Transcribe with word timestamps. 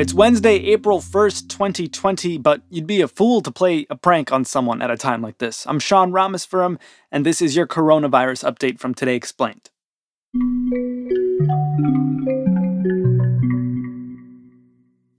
It's 0.00 0.14
Wednesday, 0.14 0.54
April 0.54 0.98
1st, 1.00 1.50
2020, 1.50 2.38
but 2.38 2.62
you'd 2.70 2.86
be 2.86 3.02
a 3.02 3.06
fool 3.06 3.42
to 3.42 3.50
play 3.50 3.86
a 3.90 3.96
prank 3.96 4.32
on 4.32 4.46
someone 4.46 4.80
at 4.80 4.90
a 4.90 4.96
time 4.96 5.20
like 5.20 5.36
this. 5.36 5.66
I'm 5.66 5.78
Sean 5.78 6.10
Rameswaram, 6.10 6.78
and 7.12 7.26
this 7.26 7.42
is 7.42 7.54
your 7.54 7.66
coronavirus 7.66 8.50
update 8.50 8.78
from 8.78 8.94
Today 8.94 9.14
Explained. 9.14 9.68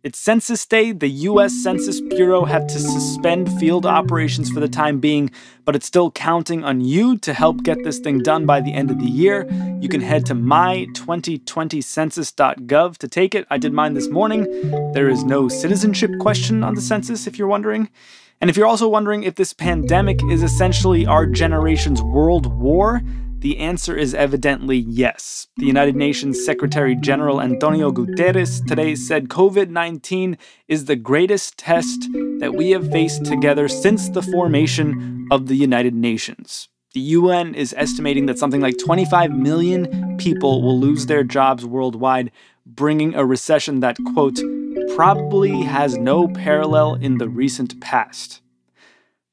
It's 0.03 0.17
Census 0.17 0.65
Day. 0.65 0.93
The 0.93 1.09
US 1.29 1.53
Census 1.61 2.01
Bureau 2.01 2.45
had 2.45 2.67
to 2.69 2.79
suspend 2.79 3.51
field 3.59 3.85
operations 3.85 4.49
for 4.49 4.59
the 4.59 4.67
time 4.67 4.99
being, 4.99 5.29
but 5.63 5.75
it's 5.75 5.85
still 5.85 6.09
counting 6.09 6.63
on 6.63 6.81
you 6.81 7.19
to 7.19 7.35
help 7.35 7.61
get 7.61 7.83
this 7.83 7.99
thing 7.99 8.17
done 8.17 8.47
by 8.47 8.61
the 8.61 8.73
end 8.73 8.89
of 8.89 8.97
the 8.97 9.05
year. 9.05 9.47
You 9.79 9.87
can 9.89 10.01
head 10.01 10.25
to 10.25 10.33
my2020census.gov 10.33 12.97
to 12.97 13.07
take 13.07 13.35
it. 13.35 13.45
I 13.51 13.59
did 13.59 13.73
mine 13.73 13.93
this 13.93 14.09
morning. 14.09 14.47
There 14.93 15.07
is 15.07 15.23
no 15.23 15.47
citizenship 15.47 16.09
question 16.19 16.63
on 16.63 16.73
the 16.73 16.81
census, 16.81 17.27
if 17.27 17.37
you're 17.37 17.47
wondering. 17.47 17.87
And 18.41 18.49
if 18.49 18.57
you're 18.57 18.65
also 18.65 18.87
wondering 18.87 19.21
if 19.21 19.35
this 19.35 19.53
pandemic 19.53 20.19
is 20.31 20.41
essentially 20.41 21.05
our 21.05 21.27
generation's 21.27 22.01
world 22.01 22.47
war, 22.59 23.03
the 23.41 23.57
answer 23.57 23.97
is 23.97 24.13
evidently 24.13 24.77
yes. 24.77 25.47
The 25.57 25.65
United 25.65 25.95
Nations 25.95 26.45
Secretary 26.45 26.95
General 26.95 27.41
Antonio 27.41 27.91
Guterres 27.91 28.63
today 28.67 28.93
said 28.93 29.29
COVID 29.29 29.69
19 29.69 30.37
is 30.67 30.85
the 30.85 30.95
greatest 30.95 31.57
test 31.57 32.07
that 32.39 32.53
we 32.55 32.69
have 32.69 32.91
faced 32.91 33.25
together 33.25 33.67
since 33.67 34.09
the 34.09 34.21
formation 34.21 35.27
of 35.31 35.47
the 35.47 35.55
United 35.55 35.95
Nations. 35.95 36.69
The 36.93 36.99
UN 36.99 37.55
is 37.55 37.73
estimating 37.75 38.27
that 38.27 38.37
something 38.37 38.61
like 38.61 38.77
25 38.77 39.31
million 39.31 40.17
people 40.17 40.61
will 40.61 40.79
lose 40.79 41.07
their 41.07 41.23
jobs 41.23 41.65
worldwide, 41.65 42.31
bringing 42.65 43.15
a 43.15 43.25
recession 43.25 43.79
that, 43.79 43.97
quote, 44.13 44.39
probably 44.95 45.63
has 45.63 45.97
no 45.97 46.27
parallel 46.27 46.93
in 46.93 47.17
the 47.17 47.29
recent 47.29 47.81
past. 47.81 48.41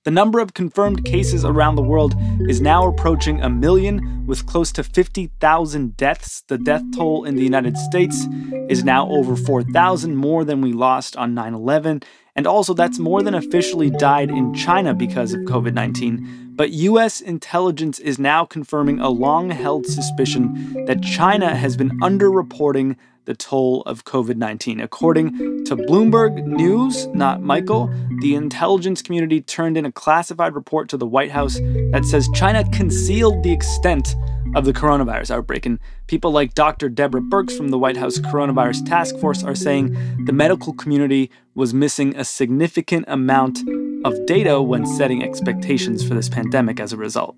The 0.09 0.13
number 0.13 0.39
of 0.39 0.55
confirmed 0.55 1.05
cases 1.05 1.45
around 1.45 1.77
the 1.77 1.83
world 1.83 2.15
is 2.49 2.63
now 2.63 2.89
approaching 2.89 3.43
a 3.43 3.51
million, 3.51 4.25
with 4.27 4.47
close 4.47 4.73
to 4.73 4.83
50,000 4.83 5.99
deaths. 5.99 6.43
The 6.49 6.57
death 6.57 6.83
toll 6.97 7.25
in 7.25 7.37
the 7.37 7.43
United 7.43 7.77
States 7.77 8.27
is 8.71 8.83
now 8.83 9.07
over 9.11 9.37
4,000 9.37 10.17
more 10.17 10.47
than 10.47 10.63
we 10.63 10.73
lost 10.73 11.15
on 11.19 11.35
9 11.35 11.53
11. 11.53 12.03
And 12.35 12.47
also, 12.47 12.73
that's 12.73 12.99
more 12.99 13.23
than 13.23 13.35
officially 13.35 13.91
died 13.91 14.31
in 14.31 14.55
China 14.55 14.95
because 14.95 15.35
of 15.35 15.41
COVID 15.43 15.75
19. 15.75 16.55
But 16.57 16.71
US 16.71 17.21
intelligence 17.21 17.99
is 17.99 18.19
now 18.19 18.47
confirming 18.47 19.01
a 19.01 19.11
long 19.11 19.51
held 19.51 19.85
suspicion 19.85 20.87
that 20.87 21.03
China 21.03 21.55
has 21.55 21.77
been 21.77 21.91
underreporting 22.01 22.97
the 23.29 23.35
toll 23.35 23.83
of 23.83 24.05
COVID 24.05 24.37
19. 24.37 24.81
According 24.81 25.65
to 25.67 25.77
Bloomberg 25.77 26.43
News, 26.47 27.07
not 27.09 27.43
Michael, 27.43 27.91
the 28.21 28.35
intelligence 28.35 29.03
community 29.03 29.43
turned 29.43 29.77
in 29.77 29.85
a 29.85 29.93
classified 29.93 30.55
report 30.55 30.89
to 30.89 30.97
the 30.97 31.07
White 31.07 31.31
House 31.31 31.61
that 31.93 32.07
says 32.07 32.27
China 32.35 32.65
concealed 32.71 33.43
the 33.43 33.53
extent 33.53 34.17
of 34.55 34.65
the 34.65 34.73
coronavirus 34.73 35.31
outbreak. 35.31 35.67
And 35.67 35.79
people 36.07 36.31
like 36.31 36.55
Dr. 36.55 36.89
Deborah 36.89 37.21
Birx 37.21 37.55
from 37.55 37.69
the 37.69 37.79
White 37.79 37.99
House 37.99 38.19
Coronavirus 38.19 38.89
Task 38.89 39.15
Force 39.19 39.45
are 39.45 39.55
saying 39.55 40.25
the 40.25 40.33
medical 40.33 40.73
community 40.73 41.31
was 41.55 41.75
missing 41.75 42.17
a 42.17 42.25
significant 42.25 43.05
amount 43.09 43.59
of 44.07 44.15
data 44.25 44.63
when 44.63 44.87
setting 44.87 45.23
expectations 45.23 46.07
for 46.07 46.15
this 46.15 46.31
pandemic 46.31 46.81
as 46.81 46.95
a 46.95 46.97
result. 46.97 47.37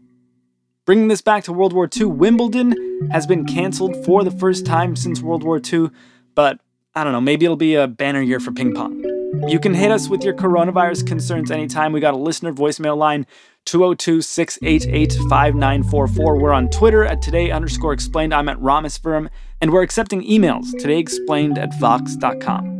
Bringing 0.91 1.07
this 1.07 1.23
back 1.23 1.45
to 1.45 1.53
World 1.53 1.73
War 1.73 1.89
II, 1.97 2.07
Wimbledon 2.07 3.09
has 3.13 3.25
been 3.25 3.47
canceled 3.47 4.05
for 4.05 4.25
the 4.25 4.31
first 4.33 4.67
time 4.67 4.97
since 4.97 5.23
World 5.23 5.45
War 5.45 5.61
II, 5.63 5.91
but 6.35 6.59
I 6.97 7.05
don't 7.05 7.13
know, 7.13 7.21
maybe 7.21 7.45
it'll 7.45 7.57
be 7.57 7.77
a 7.77 7.87
banner 7.87 8.21
year 8.21 8.41
for 8.41 8.51
ping 8.51 8.75
pong. 8.75 9.01
You 9.47 9.61
can 9.61 9.73
hit 9.73 9.93
us 9.93 10.09
with 10.09 10.25
your 10.25 10.35
coronavirus 10.35 11.07
concerns 11.07 11.53
anytime. 11.53 11.93
We 11.93 12.01
got 12.01 12.15
a 12.15 12.17
listener 12.17 12.53
voicemail 12.53 12.97
line 12.97 13.25
202 13.67 14.21
688 14.21 15.13
5944. 15.29 16.41
We're 16.41 16.53
on 16.53 16.69
Twitter 16.71 17.05
at 17.05 17.23
today 17.23 17.53
underscore 17.53 17.93
explained. 17.93 18.35
I'm 18.35 18.49
at 18.49 18.59
Rameswaram, 18.59 19.29
and 19.61 19.73
we're 19.73 19.83
accepting 19.83 20.23
emails 20.23 20.73
today 20.73 20.99
explained 20.99 21.57
at 21.57 21.73
vox.com. 21.79 22.80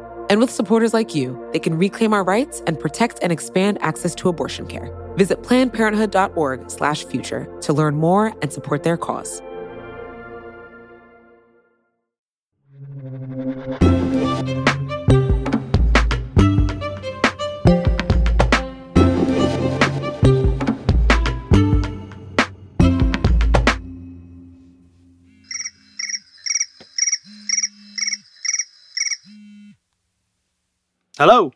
And 0.31 0.39
with 0.39 0.49
supporters 0.49 0.93
like 0.93 1.13
you, 1.13 1.37
they 1.51 1.59
can 1.59 1.77
reclaim 1.77 2.13
our 2.13 2.23
rights 2.23 2.63
and 2.65 2.79
protect 2.79 3.19
and 3.21 3.33
expand 3.33 3.77
access 3.81 4.15
to 4.15 4.29
abortion 4.29 4.65
care. 4.65 4.89
Visit 5.17 5.43
plannedparenthood.org/future 5.43 7.59
to 7.63 7.73
learn 7.73 7.97
more 7.97 8.33
and 8.41 8.53
support 8.53 8.83
their 8.83 8.95
cause. 8.95 9.41
Hello. 31.21 31.53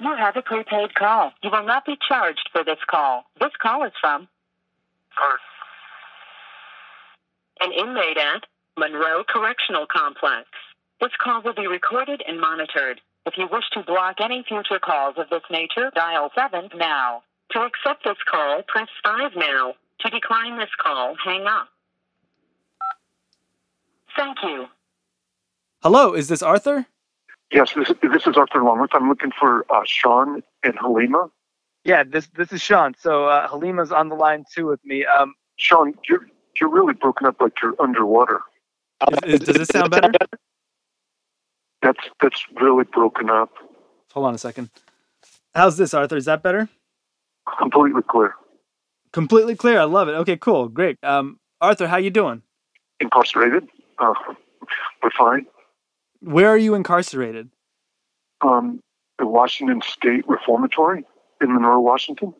You 0.00 0.16
have 0.16 0.36
a 0.36 0.42
prepaid 0.42 0.96
call. 0.96 1.30
You 1.44 1.50
will 1.52 1.64
not 1.64 1.86
be 1.86 1.96
charged 2.08 2.50
for 2.50 2.64
this 2.64 2.80
call. 2.90 3.22
This 3.40 3.52
call 3.62 3.84
is 3.84 3.92
from 4.00 4.26
Art. 5.22 5.38
an 7.60 7.70
inmate 7.70 8.16
at 8.16 8.42
Monroe 8.76 9.22
Correctional 9.22 9.86
Complex. 9.86 10.48
This 11.00 11.12
call 11.22 11.42
will 11.42 11.54
be 11.54 11.68
recorded 11.68 12.24
and 12.26 12.40
monitored. 12.40 13.00
If 13.24 13.34
you 13.38 13.46
wish 13.52 13.70
to 13.74 13.84
block 13.84 14.16
any 14.20 14.44
future 14.48 14.80
calls 14.80 15.14
of 15.16 15.30
this 15.30 15.44
nature, 15.48 15.92
dial 15.94 16.32
7 16.34 16.70
now. 16.74 17.22
To 17.52 17.60
accept 17.60 18.02
this 18.02 18.18
call, 18.28 18.64
press 18.66 18.88
5 19.04 19.30
now. 19.36 19.74
To 20.00 20.10
decline 20.10 20.58
this 20.58 20.74
call, 20.82 21.14
hang 21.24 21.46
up. 21.46 21.68
Thank 24.16 24.38
you. 24.42 24.66
Hello, 25.84 26.14
is 26.14 26.26
this 26.26 26.42
Arthur? 26.42 26.86
Yes, 27.54 27.72
this, 27.74 27.92
this 28.02 28.26
is 28.26 28.36
Arthur 28.36 28.64
Longworth. 28.64 28.90
I'm 28.94 29.08
looking 29.08 29.30
for 29.30 29.64
uh, 29.72 29.82
Sean 29.86 30.42
and 30.64 30.74
Halima. 30.76 31.30
Yeah, 31.84 32.02
this 32.02 32.26
this 32.34 32.50
is 32.52 32.60
Sean. 32.60 32.94
So 32.98 33.26
uh, 33.26 33.46
Halima's 33.46 33.92
on 33.92 34.08
the 34.08 34.16
line 34.16 34.44
too 34.52 34.66
with 34.66 34.84
me. 34.84 35.06
Um, 35.06 35.34
Sean, 35.56 35.94
you're 36.08 36.26
you're 36.60 36.70
really 36.70 36.94
broken 36.94 37.28
up 37.28 37.40
like 37.40 37.52
you're 37.62 37.80
underwater. 37.80 38.40
Is, 39.24 39.34
is, 39.34 39.46
does 39.46 39.56
this 39.56 39.68
sound 39.68 39.92
better? 39.92 40.10
That's 41.80 42.00
that's 42.20 42.44
really 42.60 42.84
broken 42.92 43.30
up. 43.30 43.50
Hold 44.12 44.26
on 44.26 44.34
a 44.34 44.38
second. 44.38 44.70
How's 45.54 45.76
this, 45.76 45.94
Arthur? 45.94 46.16
Is 46.16 46.24
that 46.24 46.42
better? 46.42 46.68
Completely 47.60 48.02
clear. 48.02 48.34
Completely 49.12 49.54
clear. 49.54 49.78
I 49.78 49.84
love 49.84 50.08
it. 50.08 50.12
Okay, 50.12 50.36
cool, 50.36 50.68
great. 50.68 50.98
Um, 51.04 51.38
Arthur, 51.60 51.86
how 51.86 51.98
you 51.98 52.10
doing? 52.10 52.42
Incarcerated. 52.98 53.68
Uh, 54.00 54.14
we're 55.02 55.10
fine. 55.16 55.46
Where 56.24 56.48
are 56.48 56.56
you 56.56 56.74
incarcerated? 56.74 57.50
Um, 58.40 58.80
the 59.18 59.26
Washington 59.26 59.82
State 59.82 60.26
Reformatory 60.26 61.04
in 61.40 61.52
Monroe, 61.52 61.80
Washington. 61.80 62.34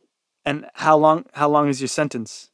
And 0.44 0.66
how 0.75 0.96
long? 0.96 1.26
How 1.34 1.48
long 1.48 1.69
is 1.69 1.81
your 1.81 1.88
sentence? 1.88 2.50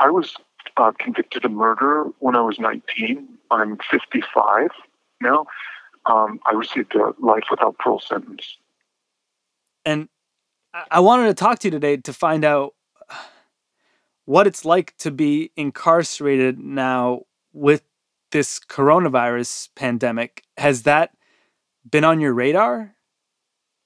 I 0.00 0.10
was 0.10 0.34
uh, 0.76 0.92
convicted 0.98 1.44
of 1.44 1.52
murder 1.52 2.04
when 2.18 2.36
I 2.36 2.40
was 2.40 2.58
19. 2.58 3.28
I'm 3.50 3.78
55 3.90 4.70
now. 5.20 5.46
Um, 6.06 6.40
I 6.46 6.54
received 6.54 6.94
a 6.94 7.12
life 7.18 7.44
without 7.50 7.78
parole 7.78 8.00
sentence. 8.00 8.56
And 9.84 10.08
I- 10.74 10.86
I 10.92 11.00
wanted 11.00 11.26
to 11.26 11.34
talk 11.34 11.58
to 11.60 11.68
you 11.68 11.72
today 11.72 11.96
to 11.98 12.12
find 12.12 12.44
out 12.44 12.74
what 14.24 14.46
it's 14.46 14.64
like 14.64 14.96
to 14.98 15.10
be 15.10 15.50
incarcerated 15.56 16.58
now 16.58 17.22
with 17.52 17.82
this 18.30 18.60
coronavirus 18.60 19.68
pandemic. 19.74 20.42
Has 20.56 20.82
that 20.82 21.12
been 21.88 22.04
on 22.04 22.20
your 22.20 22.32
radar? 22.32 22.94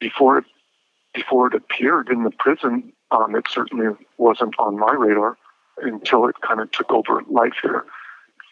Before 0.00 0.38
it, 0.38 0.44
before 1.14 1.46
it 1.48 1.54
appeared 1.54 2.08
in 2.08 2.24
the 2.24 2.30
prison, 2.30 2.92
um, 3.10 3.36
it 3.36 3.46
certainly 3.48 3.94
wasn't 4.18 4.54
on 4.58 4.78
my 4.78 4.92
radar 4.92 5.36
until 5.78 6.26
it 6.26 6.36
kind 6.40 6.60
of 6.60 6.70
took 6.72 6.90
over 6.90 7.22
life 7.28 7.54
here. 7.62 7.84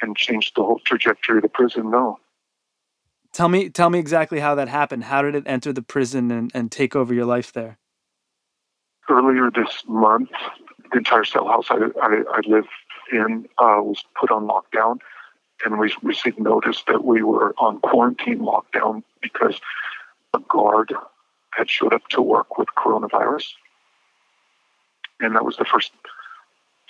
and 0.02 0.16
changed 0.16 0.56
the 0.56 0.62
whole 0.62 0.80
trajectory 0.84 1.36
of 1.38 1.42
the 1.42 1.48
prison. 1.48 1.90
No. 1.90 2.18
Tell 3.32 3.48
me, 3.48 3.68
tell 3.68 3.90
me 3.90 3.98
exactly 3.98 4.40
how 4.40 4.54
that 4.54 4.68
happened. 4.68 5.04
How 5.04 5.22
did 5.22 5.34
it 5.34 5.44
enter 5.46 5.72
the 5.72 5.82
prison 5.82 6.30
and, 6.30 6.50
and 6.54 6.72
take 6.72 6.96
over 6.96 7.14
your 7.14 7.26
life 7.26 7.52
there? 7.52 7.78
Earlier 9.08 9.50
this 9.50 9.82
month, 9.86 10.30
the 10.90 10.98
entire 10.98 11.24
cell 11.24 11.46
house 11.46 11.66
I, 11.70 11.76
I, 12.02 12.22
I 12.32 12.40
live 12.46 12.64
in 13.12 13.46
uh, 13.58 13.78
was 13.82 14.02
put 14.18 14.30
on 14.30 14.46
lockdown, 14.46 14.98
and 15.64 15.78
we 15.78 15.92
received 16.02 16.38
notice 16.38 16.82
that 16.86 17.04
we 17.04 17.22
were 17.22 17.54
on 17.58 17.80
quarantine 17.80 18.40
lockdown 18.40 19.02
because 19.20 19.60
a 20.34 20.38
guard 20.48 20.92
had 21.50 21.68
showed 21.68 21.92
up 21.92 22.06
to 22.08 22.22
work 22.22 22.58
with 22.58 22.68
coronavirus, 22.76 23.46
and 25.20 25.34
that 25.34 25.44
was 25.44 25.56
the 25.56 25.64
first 25.64 25.92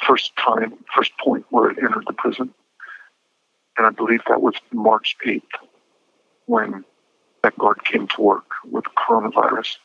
first 0.07 0.35
time, 0.37 0.75
first 0.95 1.13
point 1.23 1.45
where 1.51 1.71
it 1.71 1.79
entered 1.79 2.05
the 2.07 2.13
prison. 2.13 2.55
And 3.77 3.87
I 3.87 3.91
believe 3.91 4.21
that 4.29 4.43
was 4.43 4.55
March 4.73 5.17
8th 5.27 5.43
when 6.47 6.85
that 7.43 7.57
guard 7.59 7.85
came 7.85 8.09
to 8.09 8.21
work 8.21 8.47
with 8.65 8.85
coronavirus. 8.97 9.77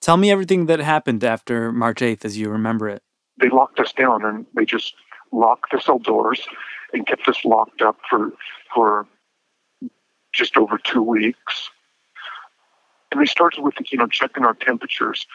Tell 0.00 0.16
me 0.16 0.30
everything 0.30 0.66
that 0.66 0.78
happened 0.80 1.24
after 1.24 1.72
March 1.72 2.00
8th 2.00 2.24
as 2.24 2.38
you 2.38 2.50
remember 2.50 2.88
it. 2.88 3.02
They 3.38 3.48
locked 3.48 3.80
us 3.80 3.92
down 3.92 4.24
and 4.24 4.46
they 4.54 4.64
just 4.64 4.94
locked 5.32 5.72
the 5.72 5.80
cell 5.80 5.98
doors 5.98 6.46
and 6.92 7.06
kept 7.06 7.28
us 7.28 7.44
locked 7.44 7.82
up 7.82 7.98
for 8.08 8.32
for 8.74 9.06
just 10.32 10.56
over 10.56 10.78
two 10.78 11.02
weeks. 11.02 11.70
And 13.10 13.20
they 13.20 13.26
started 13.26 13.62
with 13.62 13.74
you 13.90 13.98
know 13.98 14.06
checking 14.06 14.44
our 14.44 14.54
temperatures. 14.54 15.26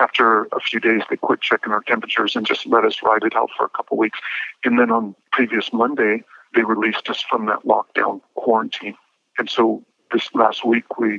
After 0.00 0.44
a 0.52 0.60
few 0.60 0.78
days, 0.78 1.02
they 1.10 1.16
quit 1.16 1.40
checking 1.40 1.72
our 1.72 1.82
temperatures 1.82 2.36
and 2.36 2.46
just 2.46 2.66
let 2.66 2.84
us 2.84 3.02
ride 3.02 3.24
it 3.24 3.34
out 3.34 3.50
for 3.56 3.66
a 3.66 3.68
couple 3.68 3.96
weeks. 3.96 4.18
And 4.64 4.78
then 4.78 4.92
on 4.92 5.16
previous 5.32 5.72
Monday, 5.72 6.22
they 6.54 6.62
released 6.62 7.10
us 7.10 7.20
from 7.20 7.46
that 7.46 7.64
lockdown 7.64 8.20
quarantine. 8.36 8.96
And 9.38 9.50
so 9.50 9.84
this 10.12 10.32
last 10.34 10.64
week, 10.64 10.98
we, 10.98 11.18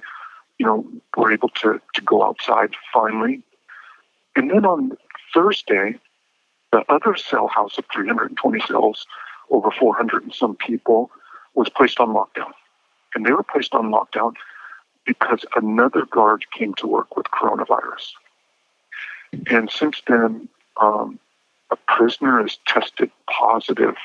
you 0.58 0.66
know, 0.66 0.88
were 1.18 1.32
able 1.32 1.50
to, 1.50 1.82
to 1.94 2.02
go 2.02 2.24
outside 2.24 2.72
finally. 2.94 3.42
And 4.36 4.50
then 4.50 4.66
on 4.66 4.98
Thursday, 5.34 6.00
the 6.72 6.84
other 6.90 7.16
cell 7.16 7.48
house 7.48 7.78
of 7.78 7.86
320 7.92 8.60
cells, 8.62 9.06
over 9.50 9.72
400 9.72 10.24
and 10.24 10.34
some 10.34 10.56
people, 10.56 11.10
was 11.56 11.70
placed 11.70 12.00
on 12.00 12.10
lockdown. 12.10 12.52
And 13.16 13.26
they 13.26 13.32
were 13.32 13.44
placed 13.44 13.74
on 13.74 13.92
lockdown 13.92 14.34
because 15.06 15.46
another 15.56 16.06
guard 16.06 16.46
came 16.52 16.74
to 16.76 16.88
work 16.88 17.18
with 17.18 17.26
coronavirus. 17.28 18.12
And 19.50 19.70
since 19.72 20.02
then, 20.08 20.48
um, 20.80 21.20
a 21.72 21.76
prisoner 21.88 22.46
is 22.46 22.58
tested 22.68 23.12
positive. 23.30 23.96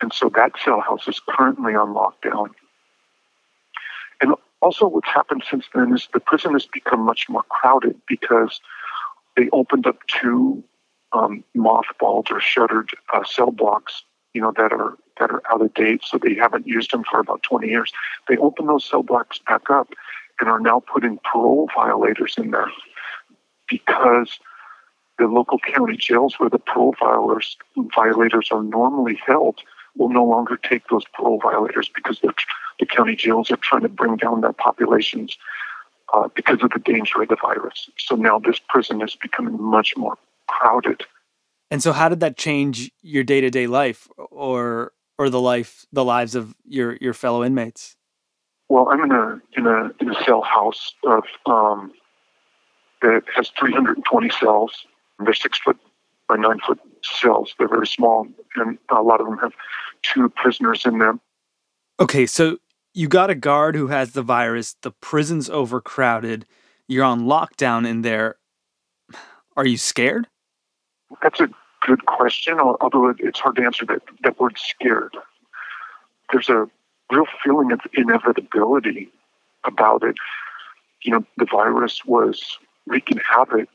and 0.00 0.12
so 0.12 0.28
that 0.34 0.52
cell 0.62 0.80
house 0.80 1.08
is 1.08 1.20
currently 1.28 1.74
on 1.74 1.94
lockdown. 1.94 2.50
And 4.20 4.34
also, 4.60 4.86
what's 4.86 5.08
happened 5.08 5.44
since 5.48 5.66
then 5.74 5.92
is 5.94 6.08
the 6.12 6.20
prison 6.20 6.52
has 6.52 6.66
become 6.66 7.00
much 7.00 7.28
more 7.28 7.42
crowded 7.44 8.00
because 8.08 8.60
they 9.36 9.48
opened 9.50 9.86
up 9.86 9.98
two 10.06 10.62
um, 11.14 11.44
mothballed 11.56 12.30
or 12.30 12.40
shuttered 12.40 12.90
uh, 13.12 13.24
cell 13.24 13.50
blocks, 13.50 14.02
you 14.32 14.40
know, 14.40 14.52
that 14.56 14.72
are 14.72 14.96
that 15.18 15.30
are 15.30 15.42
out 15.50 15.62
of 15.62 15.72
date, 15.74 16.02
so 16.04 16.18
they 16.18 16.34
haven't 16.34 16.66
used 16.66 16.90
them 16.90 17.04
for 17.08 17.20
about 17.20 17.42
20 17.44 17.68
years. 17.68 17.92
They 18.28 18.36
open 18.36 18.66
those 18.66 18.84
cell 18.84 19.04
blocks 19.04 19.38
back 19.46 19.70
up 19.70 19.88
and 20.40 20.48
are 20.48 20.58
now 20.58 20.80
putting 20.80 21.20
parole 21.30 21.68
violators 21.74 22.34
in 22.36 22.50
there 22.50 22.70
because 23.68 24.40
the 25.18 25.26
local 25.26 25.58
county 25.60 25.96
jails 25.96 26.34
where 26.38 26.50
the 26.50 26.58
parole 26.58 26.94
violators, 26.98 27.56
violators 27.94 28.48
are 28.50 28.62
normally 28.62 29.20
held 29.24 29.60
will 29.96 30.08
no 30.08 30.24
longer 30.24 30.56
take 30.56 30.88
those 30.88 31.04
parole 31.14 31.38
violators 31.40 31.88
because 31.94 32.18
the, 32.20 32.34
county 32.90 33.16
jails 33.16 33.50
are 33.50 33.56
trying 33.56 33.80
to 33.80 33.88
bring 33.88 34.14
down 34.16 34.42
their 34.42 34.52
populations 34.52 35.38
uh, 36.12 36.28
because 36.34 36.62
of 36.62 36.70
the 36.70 36.78
danger 36.78 37.22
of 37.22 37.28
the 37.28 37.36
virus. 37.36 37.88
So 37.96 38.14
now 38.14 38.38
this 38.38 38.60
prison 38.68 39.00
is 39.00 39.16
becoming 39.16 39.60
much 39.60 39.96
more 39.96 40.18
crowded. 40.46 41.04
And 41.70 41.82
so, 41.82 41.92
how 41.92 42.08
did 42.08 42.20
that 42.20 42.36
change 42.36 42.90
your 43.02 43.24
day 43.24 43.40
to 43.40 43.50
day 43.50 43.66
life, 43.66 44.08
or 44.16 44.92
or 45.18 45.30
the 45.30 45.40
life, 45.40 45.86
the 45.92 46.04
lives 46.04 46.34
of 46.34 46.54
your 46.64 46.96
your 47.00 47.14
fellow 47.14 47.44
inmates? 47.44 47.96
Well, 48.68 48.88
I'm 48.90 49.02
in 49.02 49.12
a 49.12 49.40
in 49.56 49.66
a 49.66 49.90
in 50.00 50.10
a 50.10 50.24
cell 50.24 50.42
house 50.42 50.94
of 51.04 51.24
um, 51.46 51.92
that 53.02 53.22
has 53.34 53.50
320 53.58 54.30
cells. 54.30 54.86
They're 55.18 55.34
six 55.34 55.58
foot 55.58 55.78
by 56.28 56.36
nine 56.36 56.58
foot 56.66 56.80
cells. 57.02 57.54
They're 57.58 57.68
very 57.68 57.86
small, 57.86 58.26
and 58.56 58.78
a 58.90 59.02
lot 59.02 59.20
of 59.20 59.26
them 59.26 59.38
have 59.38 59.52
two 60.02 60.28
prisoners 60.28 60.84
in 60.86 60.98
them. 60.98 61.20
Okay, 62.00 62.26
so 62.26 62.58
you 62.92 63.08
got 63.08 63.30
a 63.30 63.34
guard 63.34 63.76
who 63.76 63.88
has 63.88 64.12
the 64.12 64.22
virus. 64.22 64.76
The 64.82 64.90
prison's 64.90 65.50
overcrowded. 65.50 66.46
You're 66.88 67.04
on 67.04 67.22
lockdown 67.22 67.86
in 67.86 68.02
there. 68.02 68.36
Are 69.56 69.66
you 69.66 69.76
scared? 69.76 70.26
That's 71.22 71.40
a 71.40 71.48
good 71.80 72.06
question, 72.06 72.60
although 72.60 73.14
it's 73.18 73.40
hard 73.40 73.56
to 73.56 73.64
answer 73.64 73.84
that, 73.86 74.02
that 74.22 74.40
word 74.40 74.56
scared. 74.58 75.16
There's 76.32 76.48
a 76.48 76.68
real 77.10 77.26
feeling 77.42 77.72
of 77.72 77.80
inevitability 77.92 79.10
about 79.64 80.02
it. 80.02 80.16
You 81.02 81.12
know, 81.12 81.26
the 81.36 81.44
virus 81.44 82.04
was 82.04 82.58
wreaking 82.86 83.18
havoc 83.18 83.68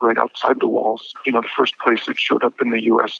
right 0.00 0.18
outside 0.18 0.60
the 0.60 0.66
walls. 0.66 1.14
You 1.24 1.32
know, 1.32 1.40
the 1.40 1.48
first 1.56 1.78
place 1.78 2.08
it 2.08 2.18
showed 2.18 2.44
up 2.44 2.60
in 2.60 2.70
the 2.70 2.82
U.S. 2.84 3.18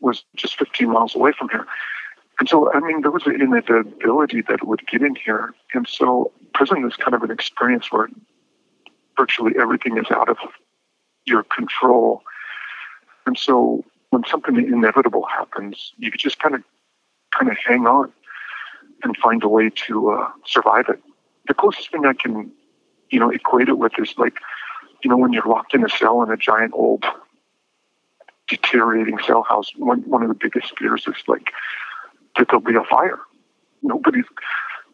was 0.00 0.24
just 0.36 0.58
15 0.58 0.90
miles 0.90 1.14
away 1.14 1.32
from 1.32 1.48
here. 1.48 1.66
And 2.38 2.48
so, 2.48 2.72
I 2.72 2.80
mean, 2.80 3.00
there 3.02 3.10
was 3.10 3.26
an 3.26 3.40
inevitability 3.40 4.42
that 4.42 4.54
it 4.54 4.66
would 4.66 4.86
get 4.86 5.02
in 5.02 5.16
here. 5.16 5.54
And 5.74 5.88
so, 5.88 6.30
prison 6.54 6.86
is 6.86 6.96
kind 6.96 7.14
of 7.14 7.22
an 7.22 7.30
experience 7.30 7.90
where 7.90 8.08
virtually 9.16 9.54
everything 9.58 9.98
is 9.98 10.06
out 10.10 10.28
of 10.28 10.36
your 11.24 11.42
control. 11.42 12.22
And 13.28 13.38
so, 13.38 13.84
when 14.08 14.24
something 14.24 14.56
inevitable 14.56 15.26
happens, 15.26 15.92
you 15.98 16.10
just 16.10 16.38
kind 16.38 16.54
of 16.54 16.62
kind 17.38 17.50
of 17.50 17.58
hang 17.58 17.86
on 17.86 18.10
and 19.02 19.14
find 19.18 19.42
a 19.44 19.48
way 19.48 19.68
to 19.86 20.10
uh, 20.12 20.30
survive 20.46 20.86
it. 20.88 20.98
The 21.46 21.52
closest 21.52 21.92
thing 21.92 22.06
I 22.06 22.14
can, 22.14 22.50
you 23.10 23.20
know, 23.20 23.28
equate 23.28 23.68
it 23.68 23.76
with 23.76 23.92
is 23.98 24.14
like 24.16 24.38
you 25.02 25.10
know, 25.10 25.16
when 25.18 25.32
you're 25.32 25.46
locked 25.46 25.74
in 25.74 25.84
a 25.84 25.88
cell 25.88 26.22
in 26.22 26.30
a 26.30 26.36
giant 26.36 26.72
old 26.74 27.04
deteriorating 28.48 29.18
cell 29.26 29.42
house, 29.42 29.70
one, 29.76 30.00
one 30.08 30.22
of 30.22 30.28
the 30.28 30.34
biggest 30.34 30.76
fears 30.78 31.04
is 31.06 31.16
like 31.26 31.52
that 32.36 32.48
there'll 32.48 32.60
be 32.60 32.74
a 32.74 32.84
fire. 32.84 33.20
Nobody's 33.82 34.24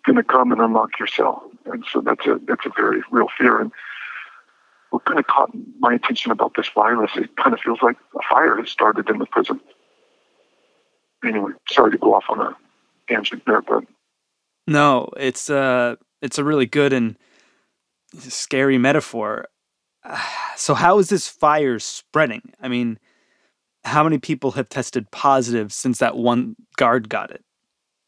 going 0.05 0.17
to 0.17 0.25
come 0.25 0.53
and 0.53 0.61
unlock 0.61 0.99
your 0.99 1.07
cell. 1.07 1.51
And 1.67 1.85
so 1.91 2.01
that's 2.01 2.27
a, 2.27 2.41
that's 2.47 2.67
a 2.67 2.71
very 2.77 3.03
real 3.13 3.29
fear. 3.39 3.61
And 3.61 3.73
what 4.95 5.05
kind 5.07 5.19
of 5.19 5.27
caught 5.27 5.51
my 5.81 5.93
attention 5.93 6.31
about 6.31 6.53
this 6.57 6.69
virus, 6.73 7.11
it 7.17 7.37
kind 7.37 7.53
of 7.53 7.59
feels 7.59 7.81
like 7.83 7.97
a 8.15 8.23
fire 8.31 8.57
has 8.59 8.71
started 8.71 9.11
in 9.11 9.19
the 9.19 9.27
prison. 9.27 9.61
Anyway, 11.25 11.51
sorry 11.69 11.91
to 11.91 11.99
go 11.99 12.15
off 12.15 12.23
on 12.29 12.41
a 12.41 12.57
tangent 13.09 13.43
there, 13.45 13.61
but. 13.61 13.83
No, 14.69 15.11
it's, 15.17 15.51
uh, 15.51 15.97
it's 16.23 16.39
a 16.39 16.45
really 16.45 16.67
good 16.67 16.93
and 16.93 17.19
scary 18.17 18.79
metaphor. 18.79 19.49
So, 20.57 20.75
how 20.75 21.01
is 21.01 21.09
this 21.09 21.27
fire 21.27 21.81
spreading? 21.81 22.53
I 22.63 22.69
mean, 22.69 23.01
how 23.85 24.05
many 24.05 24.19
people 24.19 24.53
have 24.53 24.69
tested 24.69 25.11
positive 25.11 25.73
since 25.73 25.99
that 25.99 26.17
one 26.17 26.55
guard 26.77 27.09
got 27.09 27.33
it? 27.33 27.43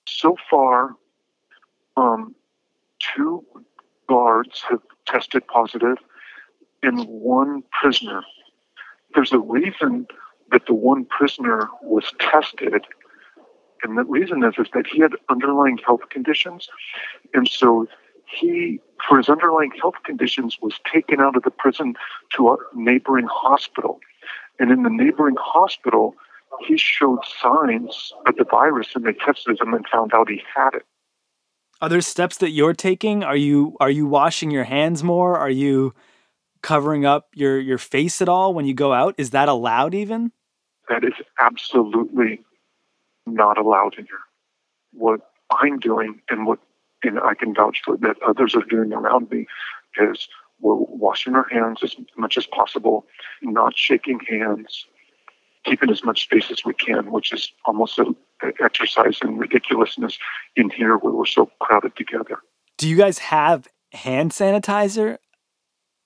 So 0.06 0.36
far, 0.48 0.94
um, 1.96 2.36
two 3.00 3.44
guards 4.08 4.62
have 4.68 4.80
tested 5.06 5.44
positive 5.48 5.98
and 6.82 7.06
one 7.06 7.62
prisoner. 7.80 8.22
There's 9.14 9.32
a 9.32 9.38
reason 9.38 10.06
that 10.52 10.66
the 10.66 10.74
one 10.74 11.04
prisoner 11.06 11.68
was 11.82 12.12
tested, 12.20 12.84
and 13.82 13.98
the 13.98 14.04
reason 14.04 14.44
is, 14.44 14.54
is 14.58 14.68
that 14.74 14.86
he 14.86 15.00
had 15.00 15.12
underlying 15.28 15.78
health 15.78 16.08
conditions, 16.10 16.68
and 17.34 17.48
so 17.48 17.86
he, 18.26 18.80
for 19.08 19.18
his 19.18 19.28
underlying 19.28 19.72
health 19.80 19.96
conditions, 20.04 20.58
was 20.60 20.78
taken 20.92 21.20
out 21.20 21.36
of 21.36 21.42
the 21.42 21.50
prison 21.50 21.94
to 22.34 22.48
a 22.50 22.56
neighboring 22.74 23.28
hospital. 23.30 24.00
And 24.58 24.70
in 24.70 24.82
the 24.82 24.90
neighboring 24.90 25.36
hospital, 25.38 26.14
he 26.60 26.76
showed 26.76 27.20
signs 27.40 28.12
of 28.26 28.36
the 28.36 28.44
virus 28.44 28.88
and 28.94 29.04
they 29.04 29.12
tested 29.12 29.60
him 29.60 29.74
and 29.74 29.86
found 29.88 30.12
out 30.14 30.28
he 30.28 30.42
had 30.54 30.74
it. 30.74 30.86
Are 31.80 31.88
there 31.88 32.00
steps 32.00 32.38
that 32.38 32.50
you're 32.50 32.72
taking? 32.72 33.22
Are 33.22 33.36
you 33.36 33.76
are 33.80 33.90
you 33.90 34.06
washing 34.06 34.50
your 34.50 34.64
hands 34.64 35.02
more? 35.02 35.36
Are 35.36 35.50
you 35.50 35.94
covering 36.66 37.06
up 37.06 37.28
your, 37.32 37.60
your 37.60 37.78
face 37.78 38.20
at 38.20 38.28
all 38.28 38.52
when 38.52 38.66
you 38.66 38.74
go 38.74 38.92
out? 38.92 39.14
Is 39.18 39.30
that 39.30 39.48
allowed 39.48 39.94
even? 39.94 40.32
That 40.88 41.04
is 41.04 41.12
absolutely 41.40 42.40
not 43.24 43.56
allowed 43.56 43.94
in 43.96 44.06
here. 44.06 44.18
What 44.92 45.20
I'm 45.52 45.78
doing 45.78 46.22
and 46.28 46.44
what 46.44 46.58
and 47.04 47.20
I 47.20 47.34
can 47.34 47.54
vouch 47.54 47.82
for 47.84 47.96
that 47.98 48.16
others 48.26 48.56
are 48.56 48.64
doing 48.64 48.92
around 48.92 49.30
me 49.30 49.46
is 49.96 50.26
we're 50.60 50.74
washing 50.74 51.36
our 51.36 51.46
hands 51.48 51.84
as 51.84 51.94
much 52.16 52.36
as 52.36 52.46
possible, 52.46 53.06
not 53.42 53.76
shaking 53.76 54.18
hands, 54.28 54.86
keeping 55.64 55.90
as 55.90 56.02
much 56.02 56.24
space 56.24 56.50
as 56.50 56.64
we 56.64 56.74
can, 56.74 57.12
which 57.12 57.32
is 57.32 57.52
almost 57.64 57.96
an 58.00 58.16
exercise 58.60 59.20
in 59.22 59.36
ridiculousness 59.38 60.18
in 60.56 60.70
here 60.70 60.96
where 60.96 61.12
we're 61.12 61.26
so 61.26 61.48
crowded 61.60 61.94
together. 61.94 62.38
Do 62.76 62.88
you 62.88 62.96
guys 62.96 63.18
have 63.18 63.68
hand 63.92 64.32
sanitizer 64.32 65.18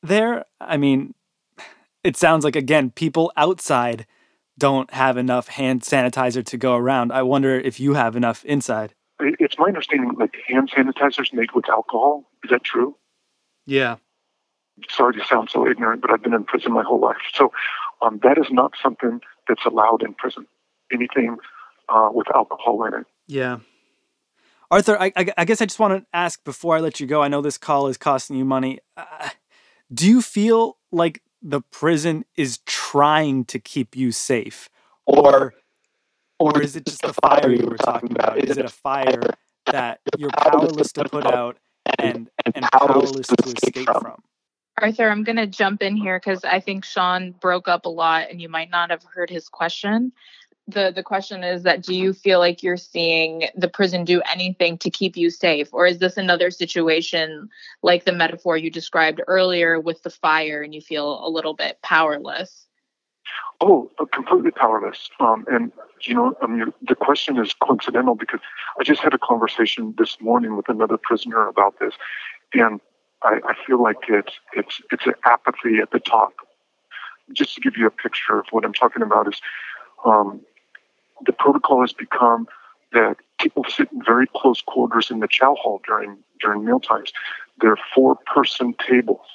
there? 0.03 0.45
I 0.61 0.77
mean, 0.77 1.15
it 2.03 2.17
sounds 2.17 2.45
like, 2.45 2.57
again, 2.57 2.91
people 2.91 3.33
outside 3.37 4.07
don't 4.59 4.93
have 4.93 5.17
enough 5.17 5.49
hand 5.49 5.83
sanitizer 5.83 6.45
to 6.45 6.57
go 6.57 6.77
around. 6.77 7.13
I 7.13 7.23
wonder 7.23 7.59
if 7.59 7.81
you 7.81 7.95
have 7.95 8.15
enough 8.17 8.45
inside. 8.45 8.95
It's 9.19 9.59
my 9.59 9.67
understanding 9.67 10.13
like 10.19 10.37
hand 10.47 10.71
sanitizers 10.71 11.33
made 11.33 11.53
with 11.53 11.69
alcohol. 11.69 12.25
Is 12.45 12.51
that 12.51 12.65
true? 12.65 12.97
Yeah. 13.67 13.97
Sorry 14.89 15.15
to 15.15 15.25
sound 15.25 15.51
so 15.51 15.67
ignorant, 15.69 16.03
but 16.03 16.11
I've 16.11 16.23
been 16.23 16.35
in 16.35 16.45
prison 16.45 16.73
my 16.73 16.83
whole 16.83 17.01
life. 17.01 17.19
So 17.35 17.53
um, 18.01 18.21
that 18.23 18.39
is 18.39 18.47
not 18.51 18.73
something 18.83 19.21
that's 19.49 19.65
allowed 19.67 20.03
in 20.03 20.15
prison. 20.15 20.47
Anything 20.93 21.37
uh, 21.89 22.09
with 22.13 22.29
alcohol 22.35 22.85
in 22.85 22.95
it. 22.95 23.07
Yeah. 23.27 23.59
Arthur, 24.71 24.97
I, 25.01 25.13
I, 25.17 25.27
I, 25.37 25.45
guess 25.45 25.61
I 25.61 25.67
just 25.67 25.79
want 25.81 26.01
to 26.01 26.07
ask 26.15 26.43
before 26.45 26.77
I 26.77 26.81
let 26.81 27.01
you 27.01 27.07
go. 27.07 27.23
I 27.23 27.29
know 27.29 27.43
this 27.43 27.59
call 27.59 27.89
is 27.89 27.99
costing 27.99 28.37
you 28.37 28.45
money. 28.45 28.79
Uh, 28.97 29.31
do 29.93 30.09
you 30.09 30.23
feel 30.23 30.79
like 30.93 31.23
the 31.43 31.61
prison 31.61 32.25
is 32.37 32.59
trying 32.67 33.45
to 33.47 33.59
keep 33.59 33.97
you 33.97 34.13
safe, 34.13 34.69
or 35.07 35.55
or 36.39 36.63
is 36.63 36.77
it 36.77 36.87
just 36.87 37.03
the 37.03 37.13
fire 37.15 37.51
you 37.51 37.67
were 37.67 37.77
talking 37.77 38.13
about? 38.13 38.39
Is 38.39 38.57
it 38.57 38.65
a 38.65 38.69
fire 38.69 39.23
that 39.67 40.01
you're 40.19 40.31
powerless 40.31 40.93
to 40.93 41.05
put 41.05 41.27
out 41.27 41.59
and 41.99 42.31
and 42.55 42.65
powerless 42.73 43.27
to 43.27 43.53
escape 43.53 43.89
from? 43.89 44.23
Arthur, 44.81 45.11
I'm 45.11 45.25
going 45.25 45.37
to 45.37 45.47
jump 45.47 45.83
in 45.83 45.97
here 45.97 46.19
because 46.19 46.43
I 46.45 46.61
think 46.61 46.85
Sean 46.85 47.33
broke 47.33 47.69
up 47.69 47.85
a 47.85 47.91
lot 47.91 48.31
and 48.31 48.41
you 48.41 48.49
might 48.49 48.71
not 48.71 48.91
have 48.91 49.03
heard 49.05 49.29
his 49.29 49.49
question 49.49 50.13
the 50.73 50.93
the 50.95 51.03
question 51.03 51.45
is 51.45 51.63
that 51.63 51.83
do 51.83 51.95
you 51.95 52.13
feel 52.13 52.39
like 52.39 52.63
you're 52.63 52.77
seeing 52.77 53.49
the 53.57 53.69
prison 53.69 54.05
do 54.05 54.23
anything 54.31 54.79
to 54.79 54.91
keep 54.91 55.17
you 55.17 55.31
safe? 55.31 55.69
Or 55.73 55.87
is 55.87 55.99
this 55.99 56.17
another 56.17 56.51
situation 56.51 57.49
like 57.83 58.05
the 58.05 58.13
metaphor 58.13 58.57
you 58.57 58.71
described 58.71 59.21
earlier 59.27 59.81
with 59.81 60.03
the 60.03 60.11
fire 60.11 60.63
and 60.63 60.75
you 60.75 60.81
feel 60.81 61.27
a 61.27 61.29
little 61.29 61.55
bit 61.55 61.81
powerless? 61.83 62.67
Oh 63.61 63.91
uh, 63.99 64.05
completely 64.07 64.51
powerless. 64.51 65.11
Um, 65.21 65.45
and 65.51 65.73
you 66.03 66.15
know 66.15 66.35
I 66.43 66.47
mean, 66.47 66.73
the 66.83 66.95
question 66.95 67.39
is 67.39 67.55
coincidental 67.55 68.15
because 68.15 68.41
i 68.79 68.85
just 68.85 69.03
had 69.03 69.15
a 69.15 69.19
conversation 69.19 69.95
this 69.99 70.21
morning 70.21 70.57
with 70.57 70.69
another 70.69 70.97
prisoner 70.97 71.47
about 71.47 71.79
this. 71.81 71.95
And 72.55 72.81
i, 73.23 73.41
I 73.47 73.55
feel 73.67 73.83
like 73.83 73.99
it's 74.09 74.33
it's 74.53 74.81
it's 74.91 75.07
an 75.07 75.15
apathy 75.25 75.79
at 75.83 75.91
the 75.91 76.01
top. 76.01 76.33
Just 77.33 77.55
to 77.55 77.61
give 77.61 77.77
you 77.77 77.87
a 77.87 77.91
picture 77.91 78.39
of 78.39 78.47
what 78.51 78.65
i'm 78.65 78.73
talking 78.75 79.03
about 79.03 79.29
is 79.29 79.41
um, 80.05 80.41
the 81.27 81.33
protocol 81.33 81.81
has 81.81 81.93
become 81.93 82.47
that 82.93 83.17
people 83.39 83.65
sit 83.69 83.89
in 83.93 84.03
very 84.05 84.27
close 84.35 84.61
quarters 84.61 85.11
in 85.11 85.21
the 85.21 85.29
chow 85.29 85.55
hall 85.55 85.81
during 85.87 86.19
during 86.41 86.65
meal 86.65 86.81
times. 86.81 87.13
There 87.61 87.71
are 87.71 87.79
four 87.95 88.17
person 88.33 88.75
tables, 88.75 89.27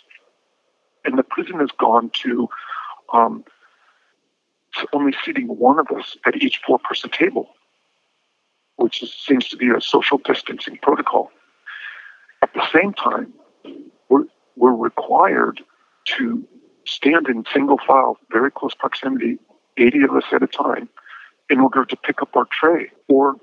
and 1.03 1.17
the 1.17 1.23
prison 1.23 1.59
has 1.59 1.69
gone 1.77 2.11
to 2.23 2.49
um, 3.13 3.45
only 4.93 5.13
seating 5.23 5.47
one 5.47 5.79
of 5.79 5.87
us 5.95 6.17
at 6.25 6.35
each 6.41 6.59
four 6.65 6.79
person 6.79 7.09
table, 7.09 7.49
which 8.77 9.01
is, 9.01 9.13
seems 9.13 9.47
to 9.49 9.57
be 9.57 9.69
a 9.69 9.79
social 9.79 10.17
distancing 10.17 10.77
protocol. 10.81 11.31
At 12.41 12.53
the 12.53 12.67
same 12.73 12.93
time, 12.93 13.33
we're, 14.09 14.25
we're 14.55 14.75
required 14.75 15.61
to 16.17 16.45
stand 16.85 17.27
in 17.27 17.45
single 17.51 17.79
file, 17.87 18.17
very 18.31 18.51
close 18.51 18.73
proximity, 18.75 19.39
80 19.77 20.03
of 20.03 20.11
us 20.11 20.23
at 20.31 20.43
a 20.43 20.47
time, 20.47 20.89
in 21.49 21.59
order 21.59 21.85
to 21.85 21.95
pick 21.95 22.21
up 22.21 22.35
our 22.35 22.47
tray. 22.51 22.91
Or 23.07 23.35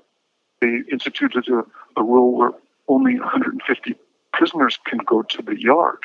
they 0.61 0.81
instituted 0.91 1.47
a, 1.49 1.63
a 1.99 2.03
rule 2.03 2.37
where 2.37 2.51
only 2.87 3.19
150 3.19 3.95
prisoners 4.33 4.77
can 4.85 4.99
go 4.99 5.21
to 5.21 5.41
the 5.41 5.59
yard, 5.59 5.99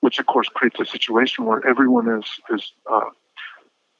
which 0.00 0.18
of 0.18 0.26
course 0.26 0.48
creates 0.48 0.80
a 0.80 0.86
situation 0.86 1.44
where 1.44 1.66
everyone 1.66 2.08
is 2.18 2.26
is 2.50 2.72
uh, 2.90 3.10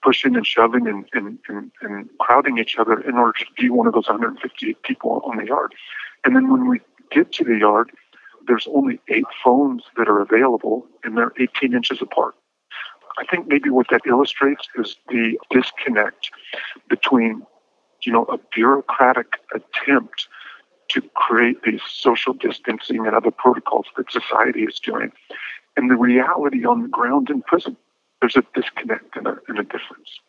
pushing 0.03 0.37
and 0.37 0.47
shoving 0.47 0.87
and, 0.87 1.05
and, 1.13 1.39
and, 1.49 1.73
and, 1.81 2.09
crowding 2.21 2.59
each 2.59 2.77
other 2.79 3.01
in 3.01 3.15
order 3.15 3.33
to 3.39 3.47
be 3.59 3.69
one 3.69 3.89
of 3.89 3.93
those 3.95 4.07
150 4.07 4.75
people 4.85 5.21
on 5.25 5.37
the 5.39 5.47
yard. 5.47 5.75
And 6.25 6.37
then 6.37 6.51
when 6.53 6.69
we 6.69 6.81
get 7.11 7.33
to 7.33 7.45
the 7.45 7.59
yard, 7.59 7.91
there's 8.47 8.69
only 8.73 9.01
eight 9.09 9.25
phones 9.43 9.83
that 9.97 10.09
are 10.09 10.21
available, 10.21 10.87
and 11.03 11.17
they're 11.17 11.33
18 11.41 11.75
inches 11.75 12.01
apart. 12.01 12.37
I 13.19 13.25
think 13.25 13.47
maybe 13.49 13.71
what 13.71 13.87
that 13.91 14.03
illustrates 14.07 14.69
is 14.77 14.97
the 15.09 15.39
disconnect 15.51 16.31
between, 16.89 17.43
you 18.03 18.13
know, 18.13 18.25
a 18.25 18.39
bureaucratic 18.55 19.39
attempt 19.55 20.29
to 20.89 21.03
create 21.15 21.63
these 21.63 21.81
social 21.89 22.33
distancing 22.33 23.07
and 23.07 23.17
other 23.17 23.31
protocols 23.31 23.87
that 23.97 24.11
society 24.13 24.63
is 24.63 24.79
doing, 24.79 25.13
and 25.77 25.91
the 25.91 25.97
reality 25.97 26.65
on 26.65 26.83
the 26.83 26.89
ground 26.89 27.31
in 27.31 27.43
prison. 27.43 27.77
There's 28.21 28.37
a 28.37 28.45
disconnect 28.55 29.17
and 29.17 29.27
a, 29.27 29.37
and 29.49 29.59
a 29.59 29.63
difference. 29.63 30.21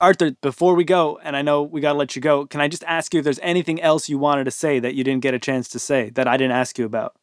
Arthur, 0.00 0.30
before 0.40 0.74
we 0.74 0.84
go, 0.84 1.18
and 1.24 1.36
I 1.36 1.42
know 1.42 1.62
we 1.62 1.80
got 1.80 1.92
to 1.92 1.98
let 1.98 2.14
you 2.14 2.22
go, 2.22 2.46
can 2.46 2.60
I 2.60 2.68
just 2.68 2.84
ask 2.84 3.12
you 3.12 3.18
if 3.18 3.24
there's 3.24 3.40
anything 3.40 3.82
else 3.82 4.08
you 4.08 4.16
wanted 4.16 4.44
to 4.44 4.50
say 4.52 4.78
that 4.78 4.94
you 4.94 5.02
didn't 5.02 5.22
get 5.22 5.34
a 5.34 5.40
chance 5.40 5.68
to 5.70 5.80
say 5.80 6.10
that 6.10 6.28
I 6.28 6.36
didn't 6.36 6.52
ask 6.52 6.78
you 6.78 6.84
about? 6.84 7.16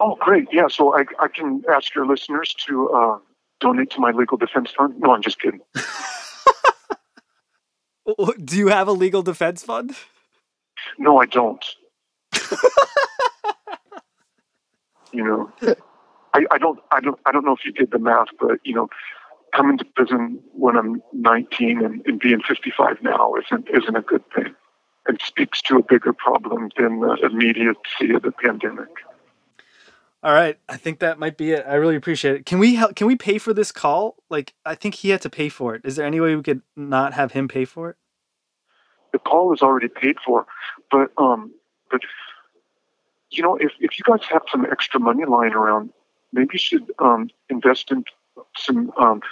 Oh, 0.00 0.16
great. 0.20 0.48
Yeah, 0.52 0.66
so 0.68 0.94
I, 0.94 1.04
I 1.20 1.28
can 1.28 1.62
ask 1.72 1.94
your 1.94 2.04
listeners 2.04 2.54
to 2.66 2.90
uh, 2.90 3.18
donate 3.60 3.90
to 3.90 4.00
my 4.00 4.10
legal 4.10 4.36
defense 4.36 4.70
fund? 4.70 4.94
No, 4.98 5.12
I'm 5.12 5.22
just 5.22 5.40
kidding. 5.40 5.60
Do 8.44 8.56
you 8.56 8.68
have 8.68 8.88
a 8.88 8.92
legal 8.92 9.22
defense 9.22 9.62
fund? 9.62 9.96
No, 10.98 11.18
I 11.18 11.26
don't. 11.26 11.64
you 15.12 15.24
know, 15.24 15.50
I, 16.34 16.44
I 16.50 16.58
don't, 16.58 16.78
I 16.92 17.00
don't, 17.00 17.18
I 17.26 17.32
don't 17.32 17.44
know 17.44 17.52
if 17.52 17.64
you 17.64 17.72
did 17.72 17.90
the 17.90 17.98
math, 17.98 18.28
but 18.38 18.58
you 18.64 18.74
know, 18.74 18.88
coming 19.54 19.78
to 19.78 19.84
prison 19.84 20.40
when 20.52 20.76
I'm 20.76 21.02
19 21.12 21.84
and, 21.84 22.02
and 22.06 22.20
being 22.20 22.40
55 22.42 23.02
now 23.02 23.34
isn't 23.34 23.68
isn't 23.70 23.96
a 23.96 24.02
good 24.02 24.22
thing. 24.34 24.54
It 25.08 25.22
speaks 25.22 25.62
to 25.62 25.78
a 25.78 25.82
bigger 25.82 26.12
problem 26.12 26.70
than 26.76 27.00
the 27.00 27.16
immediacy 27.22 28.14
of 28.14 28.22
the 28.22 28.32
pandemic. 28.32 28.88
All 30.22 30.32
right, 30.32 30.58
I 30.68 30.76
think 30.76 30.98
that 31.00 31.18
might 31.18 31.36
be 31.36 31.52
it. 31.52 31.64
I 31.68 31.74
really 31.74 31.94
appreciate 31.94 32.34
it. 32.36 32.46
Can 32.46 32.58
we 32.58 32.74
help, 32.74 32.96
can 32.96 33.06
we 33.06 33.16
pay 33.16 33.38
for 33.38 33.52
this 33.54 33.70
call? 33.70 34.16
Like, 34.28 34.54
I 34.64 34.74
think 34.74 34.96
he 34.96 35.10
had 35.10 35.20
to 35.22 35.30
pay 35.30 35.48
for 35.48 35.74
it. 35.74 35.82
Is 35.84 35.96
there 35.96 36.06
any 36.06 36.20
way 36.20 36.34
we 36.34 36.42
could 36.42 36.62
not 36.74 37.12
have 37.12 37.32
him 37.32 37.48
pay 37.48 37.64
for 37.64 37.90
it? 37.90 37.96
The 39.12 39.18
call 39.18 39.52
is 39.54 39.62
already 39.62 39.88
paid 39.88 40.16
for, 40.24 40.46
but 40.90 41.12
um, 41.16 41.52
but 41.90 42.00
you 43.30 43.42
know, 43.42 43.56
if 43.56 43.72
if 43.78 43.98
you 43.98 44.04
guys 44.04 44.26
have 44.30 44.42
some 44.50 44.66
extra 44.70 44.98
money 44.98 45.24
lying 45.24 45.52
around, 45.52 45.90
maybe 46.32 46.50
you 46.52 46.58
should 46.58 46.90
um 46.98 47.30
invest 47.48 47.92
in 47.92 48.04
some 48.56 48.92
um 48.98 49.22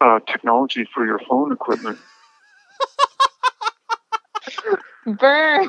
uh, 0.00 0.20
technology 0.20 0.88
for 0.94 1.04
your 1.04 1.18
phone 1.28 1.52
equipment. 1.52 1.98
Burn. 5.06 5.68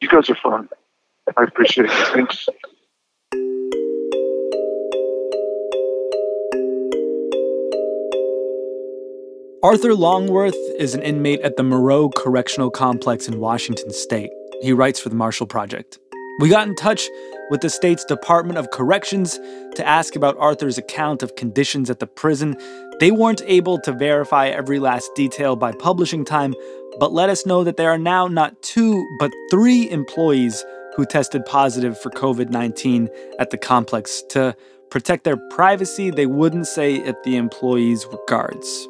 you 0.00 0.08
guys 0.08 0.30
are 0.30 0.36
fun. 0.42 0.68
I 1.36 1.44
appreciate 1.44 1.86
it. 1.86 1.92
Thanks. 1.92 2.48
Arthur 9.62 9.94
Longworth 9.94 10.56
is 10.76 10.94
an 10.94 11.02
inmate 11.02 11.40
at 11.42 11.56
the 11.56 11.62
Monroe 11.62 12.08
Correctional 12.08 12.68
Complex 12.68 13.28
in 13.28 13.38
Washington 13.38 13.92
state. 13.92 14.30
He 14.60 14.72
writes 14.72 14.98
for 14.98 15.08
the 15.08 15.14
Marshall 15.14 15.46
Project. 15.46 16.00
We 16.40 16.48
got 16.48 16.66
in 16.66 16.74
touch 16.74 17.08
with 17.50 17.60
the 17.60 17.70
state's 17.70 18.04
Department 18.04 18.58
of 18.58 18.70
Corrections 18.70 19.38
to 19.76 19.86
ask 19.86 20.16
about 20.16 20.36
Arthur's 20.38 20.78
account 20.78 21.22
of 21.22 21.36
conditions 21.36 21.90
at 21.90 22.00
the 22.00 22.08
prison. 22.08 22.56
They 22.98 23.12
weren't 23.12 23.42
able 23.46 23.78
to 23.82 23.92
verify 23.92 24.48
every 24.48 24.80
last 24.80 25.14
detail 25.14 25.54
by 25.54 25.70
publishing 25.72 26.24
time, 26.24 26.54
but 26.98 27.12
let 27.12 27.30
us 27.30 27.46
know 27.46 27.62
that 27.62 27.76
there 27.76 27.90
are 27.90 27.98
now 27.98 28.26
not 28.26 28.60
two, 28.62 29.06
but 29.20 29.30
three 29.50 29.88
employees 29.90 30.64
who 30.96 31.04
tested 31.04 31.44
positive 31.46 31.98
for 31.98 32.10
COVID 32.10 32.50
19 32.50 33.08
at 33.38 33.50
the 33.50 33.58
complex. 33.58 34.22
To 34.30 34.54
protect 34.90 35.24
their 35.24 35.38
privacy, 35.50 36.10
they 36.10 36.26
wouldn't 36.26 36.66
say 36.66 36.96
if 36.96 37.16
the 37.24 37.36
employees 37.36 38.06
were 38.06 38.20
guards. 38.28 38.88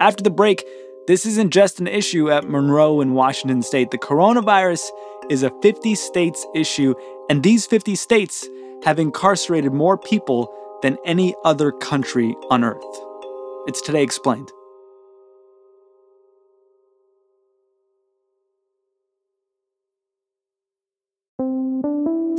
After 0.00 0.22
the 0.22 0.30
break, 0.30 0.64
this 1.06 1.26
isn't 1.26 1.52
just 1.52 1.80
an 1.80 1.86
issue 1.86 2.30
at 2.30 2.48
Monroe 2.48 3.00
in 3.00 3.14
Washington 3.14 3.62
state. 3.62 3.90
The 3.90 3.98
coronavirus 3.98 4.88
is 5.30 5.42
a 5.42 5.52
50 5.62 5.94
states 5.94 6.46
issue, 6.54 6.94
and 7.28 7.42
these 7.42 7.66
50 7.66 7.94
states 7.96 8.48
have 8.84 8.98
incarcerated 8.98 9.72
more 9.72 9.96
people 9.96 10.52
than 10.82 10.98
any 11.04 11.34
other 11.44 11.72
country 11.72 12.34
on 12.50 12.64
earth. 12.64 12.84
It's 13.66 13.80
Today 13.80 14.02
Explained. 14.02 14.52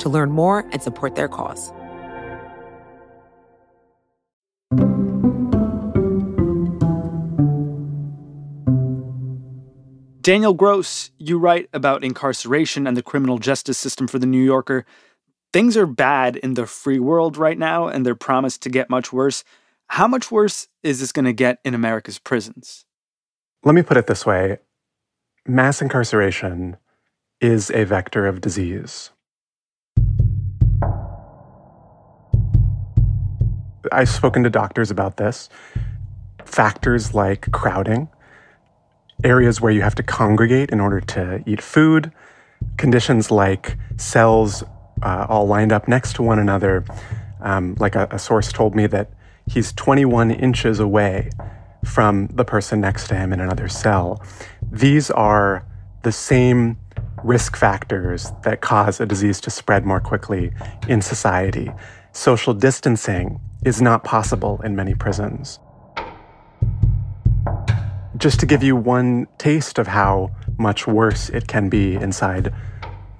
to 0.00 0.08
learn 0.08 0.30
more 0.30 0.66
and 0.72 0.82
support 0.82 1.14
their 1.14 1.28
cause. 1.28 1.72
Daniel 10.28 10.52
Gross, 10.52 11.10
you 11.16 11.38
write 11.38 11.70
about 11.72 12.04
incarceration 12.04 12.86
and 12.86 12.94
the 12.94 13.02
criminal 13.02 13.38
justice 13.38 13.78
system 13.78 14.06
for 14.06 14.18
the 14.18 14.26
New 14.26 14.42
Yorker. 14.42 14.84
Things 15.54 15.74
are 15.74 15.86
bad 15.86 16.36
in 16.36 16.52
the 16.52 16.66
free 16.66 16.98
world 16.98 17.38
right 17.38 17.56
now, 17.56 17.88
and 17.88 18.04
they're 18.04 18.14
promised 18.14 18.60
to 18.64 18.68
get 18.68 18.90
much 18.90 19.10
worse. 19.10 19.42
How 19.86 20.06
much 20.06 20.30
worse 20.30 20.68
is 20.82 21.00
this 21.00 21.12
going 21.12 21.24
to 21.24 21.32
get 21.32 21.60
in 21.64 21.72
America's 21.72 22.18
prisons? 22.18 22.84
Let 23.64 23.74
me 23.74 23.80
put 23.80 23.96
it 23.96 24.06
this 24.06 24.26
way 24.26 24.58
mass 25.46 25.80
incarceration 25.80 26.76
is 27.40 27.70
a 27.70 27.84
vector 27.84 28.26
of 28.26 28.42
disease. 28.42 29.10
I've 33.92 34.08
spoken 34.08 34.42
to 34.44 34.50
doctors 34.50 34.90
about 34.90 35.16
this. 35.16 35.48
Factors 36.44 37.14
like 37.14 37.50
crowding, 37.52 38.08
areas 39.22 39.60
where 39.60 39.72
you 39.72 39.82
have 39.82 39.94
to 39.96 40.02
congregate 40.02 40.70
in 40.70 40.80
order 40.80 41.00
to 41.00 41.42
eat 41.46 41.60
food, 41.60 42.12
conditions 42.76 43.30
like 43.30 43.76
cells 43.96 44.64
uh, 45.02 45.26
all 45.28 45.46
lined 45.46 45.72
up 45.72 45.88
next 45.88 46.14
to 46.16 46.22
one 46.22 46.38
another. 46.38 46.84
Um, 47.40 47.76
like 47.78 47.94
a, 47.94 48.08
a 48.10 48.18
source 48.18 48.52
told 48.52 48.74
me 48.74 48.86
that 48.88 49.10
he's 49.46 49.72
21 49.72 50.30
inches 50.30 50.80
away 50.80 51.30
from 51.84 52.28
the 52.28 52.44
person 52.44 52.80
next 52.80 53.08
to 53.08 53.14
him 53.14 53.32
in 53.32 53.40
another 53.40 53.68
cell. 53.68 54.22
These 54.70 55.10
are 55.10 55.64
the 56.02 56.12
same 56.12 56.78
risk 57.24 57.56
factors 57.56 58.32
that 58.42 58.60
cause 58.60 59.00
a 59.00 59.06
disease 59.06 59.40
to 59.42 59.50
spread 59.50 59.84
more 59.84 60.00
quickly 60.00 60.52
in 60.88 61.02
society. 61.02 61.70
Social 62.12 62.54
distancing 62.54 63.40
is 63.68 63.82
not 63.82 64.02
possible 64.02 64.60
in 64.64 64.74
many 64.74 64.94
prisons. 64.94 65.60
Just 68.16 68.40
to 68.40 68.46
give 68.46 68.62
you 68.62 68.74
one 68.74 69.28
taste 69.36 69.78
of 69.78 69.86
how 69.86 70.30
much 70.58 70.86
worse 70.86 71.28
it 71.28 71.46
can 71.46 71.68
be 71.68 71.94
inside 71.94 72.52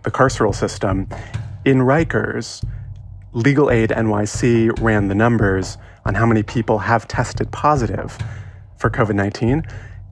the 0.03 0.11
carceral 0.11 0.55
system, 0.55 1.07
in 1.65 1.79
Rikers, 1.79 2.65
Legal 3.33 3.71
Aid 3.71 3.91
NYC 3.91 4.81
ran 4.81 5.09
the 5.09 5.15
numbers 5.15 5.77
on 6.07 6.15
how 6.15 6.25
many 6.25 6.43
people 6.43 6.79
have 6.79 7.07
tested 7.07 7.53
positive 7.53 8.17
for 8.79 8.89
COVID 8.89 9.15
19, 9.15 9.65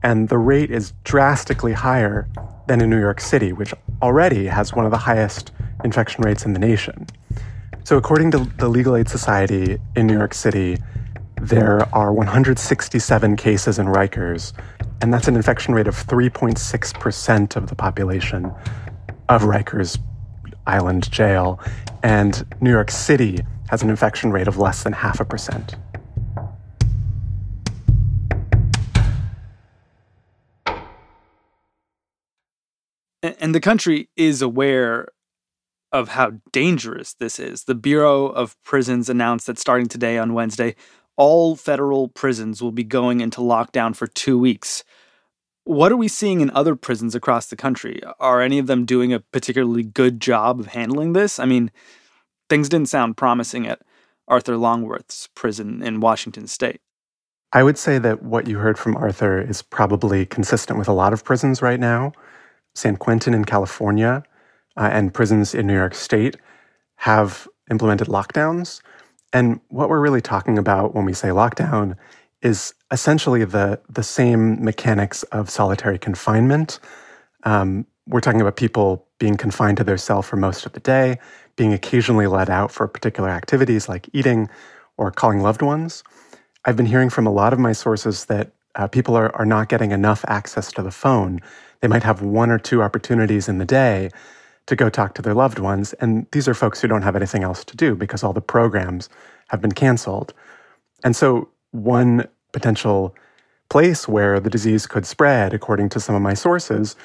and 0.03 0.29
the 0.29 0.37
rate 0.37 0.69
is 0.69 0.93
drastically 1.03 1.73
higher 1.73 2.29
than 2.67 2.79
in 2.79 2.91
New 2.91 2.99
York 2.99 3.19
City, 3.19 3.51
which 3.53 3.73
already 4.03 4.45
has 4.45 4.71
one 4.71 4.85
of 4.85 4.91
the 4.91 4.99
highest 4.99 5.51
infection 5.83 6.23
rates 6.23 6.45
in 6.45 6.53
the 6.53 6.59
nation. 6.59 7.07
So, 7.87 7.95
according 7.95 8.31
to 8.31 8.39
the 8.57 8.67
Legal 8.67 8.97
Aid 8.97 9.07
Society 9.07 9.77
in 9.95 10.07
New 10.07 10.13
York 10.17 10.33
City, 10.33 10.75
there 11.41 11.87
are 11.95 12.11
167 12.11 13.37
cases 13.37 13.79
in 13.79 13.85
Rikers, 13.85 14.51
and 15.01 15.13
that's 15.13 15.29
an 15.29 15.37
infection 15.37 15.73
rate 15.73 15.87
of 15.87 15.95
3.6% 15.95 17.55
of 17.55 17.67
the 17.67 17.75
population 17.75 18.51
of 19.29 19.43
Rikers 19.43 19.99
Island 20.65 21.09
Jail. 21.09 21.61
And 22.03 22.45
New 22.59 22.71
York 22.71 22.91
City 22.91 23.39
has 23.69 23.83
an 23.83 23.89
infection 23.89 24.33
rate 24.33 24.49
of 24.49 24.57
less 24.57 24.83
than 24.83 24.91
half 24.91 25.21
a 25.21 25.23
percent. 25.23 25.77
And 33.23 33.55
the 33.55 33.61
country 33.61 34.09
is 34.17 34.41
aware 34.41 35.07
of 35.91 36.09
how 36.09 36.33
dangerous 36.51 37.13
this 37.13 37.39
is. 37.39 37.63
The 37.63 37.75
Bureau 37.75 38.27
of 38.27 38.61
Prisons 38.63 39.09
announced 39.09 39.47
that 39.47 39.59
starting 39.59 39.87
today 39.87 40.17
on 40.17 40.33
Wednesday, 40.33 40.75
all 41.15 41.55
federal 41.55 42.07
prisons 42.07 42.61
will 42.61 42.71
be 42.71 42.83
going 42.83 43.21
into 43.21 43.41
lockdown 43.41 43.95
for 43.95 44.07
two 44.07 44.37
weeks. 44.37 44.83
What 45.63 45.91
are 45.91 45.97
we 45.97 46.07
seeing 46.07 46.41
in 46.41 46.49
other 46.51 46.75
prisons 46.75 47.15
across 47.15 47.47
the 47.47 47.55
country? 47.55 48.01
Are 48.19 48.41
any 48.41 48.59
of 48.59 48.67
them 48.67 48.85
doing 48.85 49.11
a 49.11 49.19
particularly 49.19 49.83
good 49.83 50.21
job 50.21 50.59
of 50.59 50.67
handling 50.67 51.13
this? 51.13 51.39
I 51.39 51.45
mean, 51.45 51.71
things 52.49 52.69
didn't 52.69 52.89
sound 52.89 53.17
promising 53.17 53.67
at 53.67 53.81
Arthur 54.27 54.55
Longworth's 54.57 55.27
prison 55.35 55.81
in 55.81 55.99
Washington 55.99 56.47
state. 56.47 56.79
I 57.53 57.63
would 57.63 57.77
say 57.77 57.97
that 57.99 58.23
what 58.23 58.47
you 58.47 58.59
heard 58.59 58.77
from 58.77 58.95
Arthur 58.95 59.41
is 59.41 59.61
probably 59.61 60.25
consistent 60.25 60.77
with 60.77 60.87
a 60.87 60.93
lot 60.93 61.13
of 61.13 61.23
prisons 61.23 61.61
right 61.61 61.79
now. 61.79 62.11
San 62.75 62.97
Quentin 62.97 63.33
in 63.33 63.45
California 63.45 64.23
uh, 64.77 64.89
and 64.91 65.13
prisons 65.13 65.53
in 65.53 65.67
New 65.67 65.73
York 65.73 65.95
State 65.95 66.37
have 66.95 67.47
implemented 67.69 68.07
lockdowns. 68.07 68.81
And 69.33 69.59
what 69.69 69.89
we're 69.89 69.99
really 69.99 70.21
talking 70.21 70.57
about 70.57 70.95
when 70.95 71.05
we 71.05 71.13
say 71.13 71.29
lockdown 71.29 71.95
is 72.41 72.73
essentially 72.91 73.43
the, 73.43 73.79
the 73.89 74.03
same 74.03 74.63
mechanics 74.63 75.23
of 75.23 75.49
solitary 75.49 75.99
confinement. 75.99 76.79
Um, 77.43 77.85
we're 78.07 78.21
talking 78.21 78.41
about 78.41 78.55
people 78.55 79.05
being 79.19 79.35
confined 79.35 79.77
to 79.77 79.83
their 79.83 79.97
cell 79.97 80.21
for 80.21 80.37
most 80.37 80.65
of 80.65 80.73
the 80.73 80.79
day, 80.79 81.17
being 81.55 81.73
occasionally 81.73 82.27
let 82.27 82.49
out 82.49 82.71
for 82.71 82.87
particular 82.87 83.29
activities 83.29 83.89
like 83.89 84.07
eating 84.13 84.49
or 84.97 85.11
calling 85.11 85.41
loved 85.41 85.61
ones. 85.61 86.03
I've 86.65 86.77
been 86.77 86.85
hearing 86.85 87.09
from 87.09 87.27
a 87.27 87.31
lot 87.31 87.53
of 87.53 87.59
my 87.59 87.73
sources 87.73 88.25
that 88.25 88.51
uh, 88.75 88.87
people 88.87 89.15
are, 89.15 89.35
are 89.35 89.45
not 89.45 89.69
getting 89.69 89.91
enough 89.91 90.23
access 90.27 90.71
to 90.73 90.83
the 90.83 90.91
phone. 90.91 91.41
They 91.81 91.87
might 91.87 92.03
have 92.03 92.21
one 92.21 92.51
or 92.51 92.59
two 92.59 92.81
opportunities 92.83 93.49
in 93.49 93.57
the 93.57 93.65
day 93.65 94.09
to 94.67 94.75
go 94.75 94.89
talk 94.89 95.15
to 95.15 95.21
their 95.21 95.33
loved 95.33 95.59
ones. 95.59 95.93
And 95.93 96.27
these 96.31 96.47
are 96.47 96.53
folks 96.53 96.81
who 96.81 96.87
don't 96.87 97.01
have 97.01 97.15
anything 97.15 97.43
else 97.43 97.63
to 97.65 97.75
do 97.75 97.95
because 97.95 98.23
all 98.23 98.33
the 98.33 98.41
programs 98.41 99.09
have 99.47 99.61
been 99.61 99.71
canceled. 99.71 100.33
And 101.03 101.15
so, 101.15 101.49
one 101.71 102.27
potential 102.53 103.15
place 103.69 104.07
where 104.07 104.39
the 104.39 104.49
disease 104.49 104.87
could 104.87 105.05
spread, 105.05 105.53
according 105.53 105.89
to 105.89 105.99
some 105.99 106.15
of 106.15 106.21
my 106.21 106.33
sources, 106.33 106.95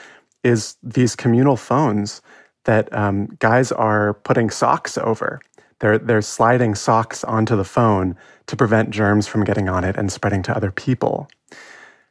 is 0.45 0.77
these 0.83 1.17
communal 1.17 1.57
phones 1.57 2.23
that 2.65 2.93
um, 2.93 3.27
guys 3.39 3.73
are 3.73 4.15
putting 4.15 4.51
socks 4.51 4.97
over. 4.99 5.41
They're, 5.81 5.99
they're 5.99 6.23
sliding 6.23 6.77
socks 6.77 7.25
onto 7.25 7.57
the 7.57 7.65
phone 7.65 8.17
to 8.47 8.57
prevent 8.57 8.91
germs 8.91 9.27
from 9.27 9.45
getting 9.45 9.69
on 9.69 9.83
it 9.85 9.97
and 9.97 10.13
spreading 10.13 10.43
to 10.45 10.57
other 10.57 10.71
people. 10.71 11.29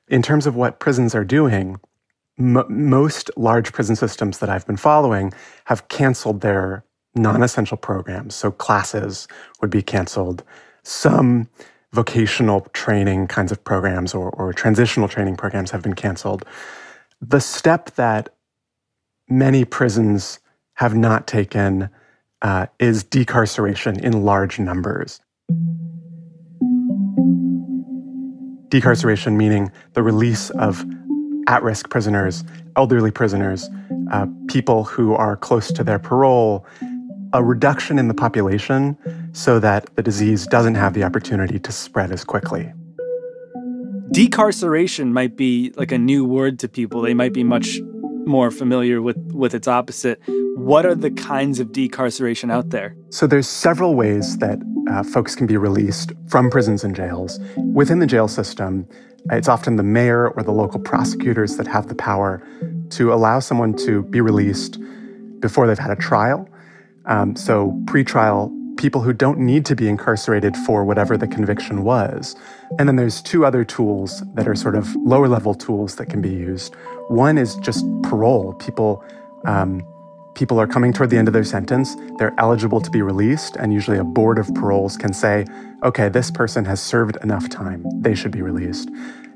In 0.10 0.22
terms 0.22 0.46
of 0.46 0.56
what 0.56 0.80
prisons 0.80 1.16
are 1.16 1.24
doing, 1.24 1.80
m- 2.42 2.66
most 2.70 3.30
large 3.38 3.72
prison 3.72 3.96
systems 3.96 4.40
that 4.40 4.50
I've 4.50 4.66
been 4.66 4.78
following 4.78 5.34
have 5.66 5.88
canceled 5.88 6.42
their 6.42 6.84
non 7.16 7.44
essential 7.44 7.78
programs. 7.78 8.36
So 8.36 8.52
classes 8.52 9.28
would 9.62 9.70
be 9.70 9.82
canceled. 9.82 10.44
Some 10.84 11.48
vocational 11.94 12.62
training 12.74 13.28
kinds 13.28 13.52
of 13.52 13.64
programs 13.64 14.14
or, 14.14 14.30
or 14.32 14.54
transitional 14.54 15.08
training 15.08 15.36
programs 15.36 15.72
have 15.72 15.82
been 15.82 15.94
canceled. 15.94 16.46
The 17.22 17.42
step 17.42 17.92
that 17.96 18.30
many 19.30 19.66
prisons 19.66 20.40
have 20.76 20.96
not 20.96 21.28
taken 21.28 21.90
uh, 22.42 22.66
is 22.80 23.04
decarceration 23.04 24.02
in 24.02 24.24
large 24.24 24.58
numbers. 24.58 25.20
Decarceration 28.70 29.36
meaning 29.36 29.72
the 29.94 30.02
release 30.02 30.50
of 30.52 30.86
at 31.52 31.62
risk 31.64 31.90
prisoners, 31.90 32.46
elderly 32.78 33.12
prisoners, 33.12 33.70
uh, 34.12 34.26
people 34.48 34.86
who 34.86 35.14
are 35.14 35.36
close 35.36 35.72
to 35.74 35.84
their 35.84 36.00
parole, 36.00 36.66
a 37.34 37.44
reduction 37.44 38.00
in 38.00 38.08
the 38.08 38.14
population 38.14 38.98
so 39.34 39.60
that 39.60 39.94
the 39.98 40.02
disease 40.02 40.48
doesn't 40.48 40.76
have 40.76 40.94
the 40.94 41.04
opportunity 41.04 41.60
to 41.60 41.72
spread 41.72 42.10
as 42.12 42.24
quickly. 42.24 42.72
Decarceration 44.12 45.12
might 45.12 45.36
be 45.36 45.74
like 45.76 45.92
a 45.92 45.98
new 45.98 46.24
word 46.24 46.58
to 46.60 46.70
people. 46.70 47.02
They 47.02 47.14
might 47.14 47.34
be 47.34 47.44
much 47.44 47.80
more 48.32 48.50
familiar 48.50 49.02
with, 49.02 49.17
with 49.34 49.54
its 49.54 49.67
opposite. 49.67 50.22
What 50.56 50.86
are 50.86 50.96
the 50.96 51.12
kinds 51.12 51.60
of 51.60 51.67
decarceration 51.67 52.52
out 52.52 52.70
there? 52.70 52.96
So 53.10 53.28
there's 53.28 53.48
several 53.48 53.96
ways 53.96 54.38
that 54.39 54.58
uh, 54.89 55.04
folks 55.04 55.36
can 55.36 55.46
be 55.46 55.58
released 55.58 56.13
from 56.28 56.50
prisons 56.50 56.84
and 56.84 56.96
jails. 56.96 57.39
Within 57.58 58.00
the 58.00 58.08
jail 58.08 58.28
system, 58.28 58.88
it's 59.30 59.48
often 59.48 59.76
the 59.76 59.84
mayor 59.84 60.30
or 60.30 60.44
the 60.44 60.52
local 60.52 60.80
prosecutors 60.80 61.58
that 61.58 61.67
have 61.67 61.88
the 61.88 61.96
power 61.96 62.41
to 62.91 63.13
allow 63.13 63.39
someone 63.39 63.76
to 63.86 64.04
be 64.04 64.22
released 64.22 64.80
before 65.39 65.67
they've 65.67 65.78
had 65.78 65.91
a 65.91 65.96
trial. 65.96 66.48
Um, 67.06 67.36
so, 67.36 67.72
pretrial 67.86 68.52
people 68.82 69.02
who 69.02 69.13
don't 69.13 69.38
need 69.38 69.63
to 69.63 69.76
be 69.76 69.88
incarcerated 69.88 70.58
for 70.58 70.84
whatever 70.84 71.15
the 71.15 71.28
conviction 71.28 71.84
was. 71.84 72.36
And 72.80 72.89
then 72.89 72.96
there's 72.96 73.22
two 73.22 73.46
other 73.46 73.63
tools 73.63 74.24
that 74.34 74.48
are 74.48 74.56
sort 74.56 74.76
of 74.76 74.94
lower 74.96 75.28
level 75.28 75.54
tools 75.54 75.96
that 75.98 76.08
can 76.08 76.20
be 76.20 76.32
used. 76.32 76.74
One 77.08 77.38
is 77.38 77.56
just 77.58 77.86
parole. 78.02 78.54
People 78.54 79.04
um, 79.46 79.86
people 80.34 80.60
are 80.60 80.67
coming 80.67 80.94
toward 80.94 81.10
the 81.10 81.17
end 81.17 81.28
of 81.28 81.34
their 81.34 81.44
sentence, 81.44 81.96
they're 82.17 82.34
eligible 82.38 82.80
to 82.80 82.89
be 82.89 83.02
released, 83.02 83.58
and 83.58 83.74
usually 83.74 83.98
a 83.98 84.04
board 84.04 84.39
of 84.39 84.48
paroles 84.56 84.96
can 84.96 85.13
say, 85.13 85.46
okay, 85.84 86.08
this 86.10 86.32
person 86.32 86.63
has 86.63 86.82
served 86.82 87.17
enough 87.22 87.50
time, 87.50 87.86
they 88.00 88.15
should 88.15 88.32
be 88.32 88.41
released. 88.41 88.89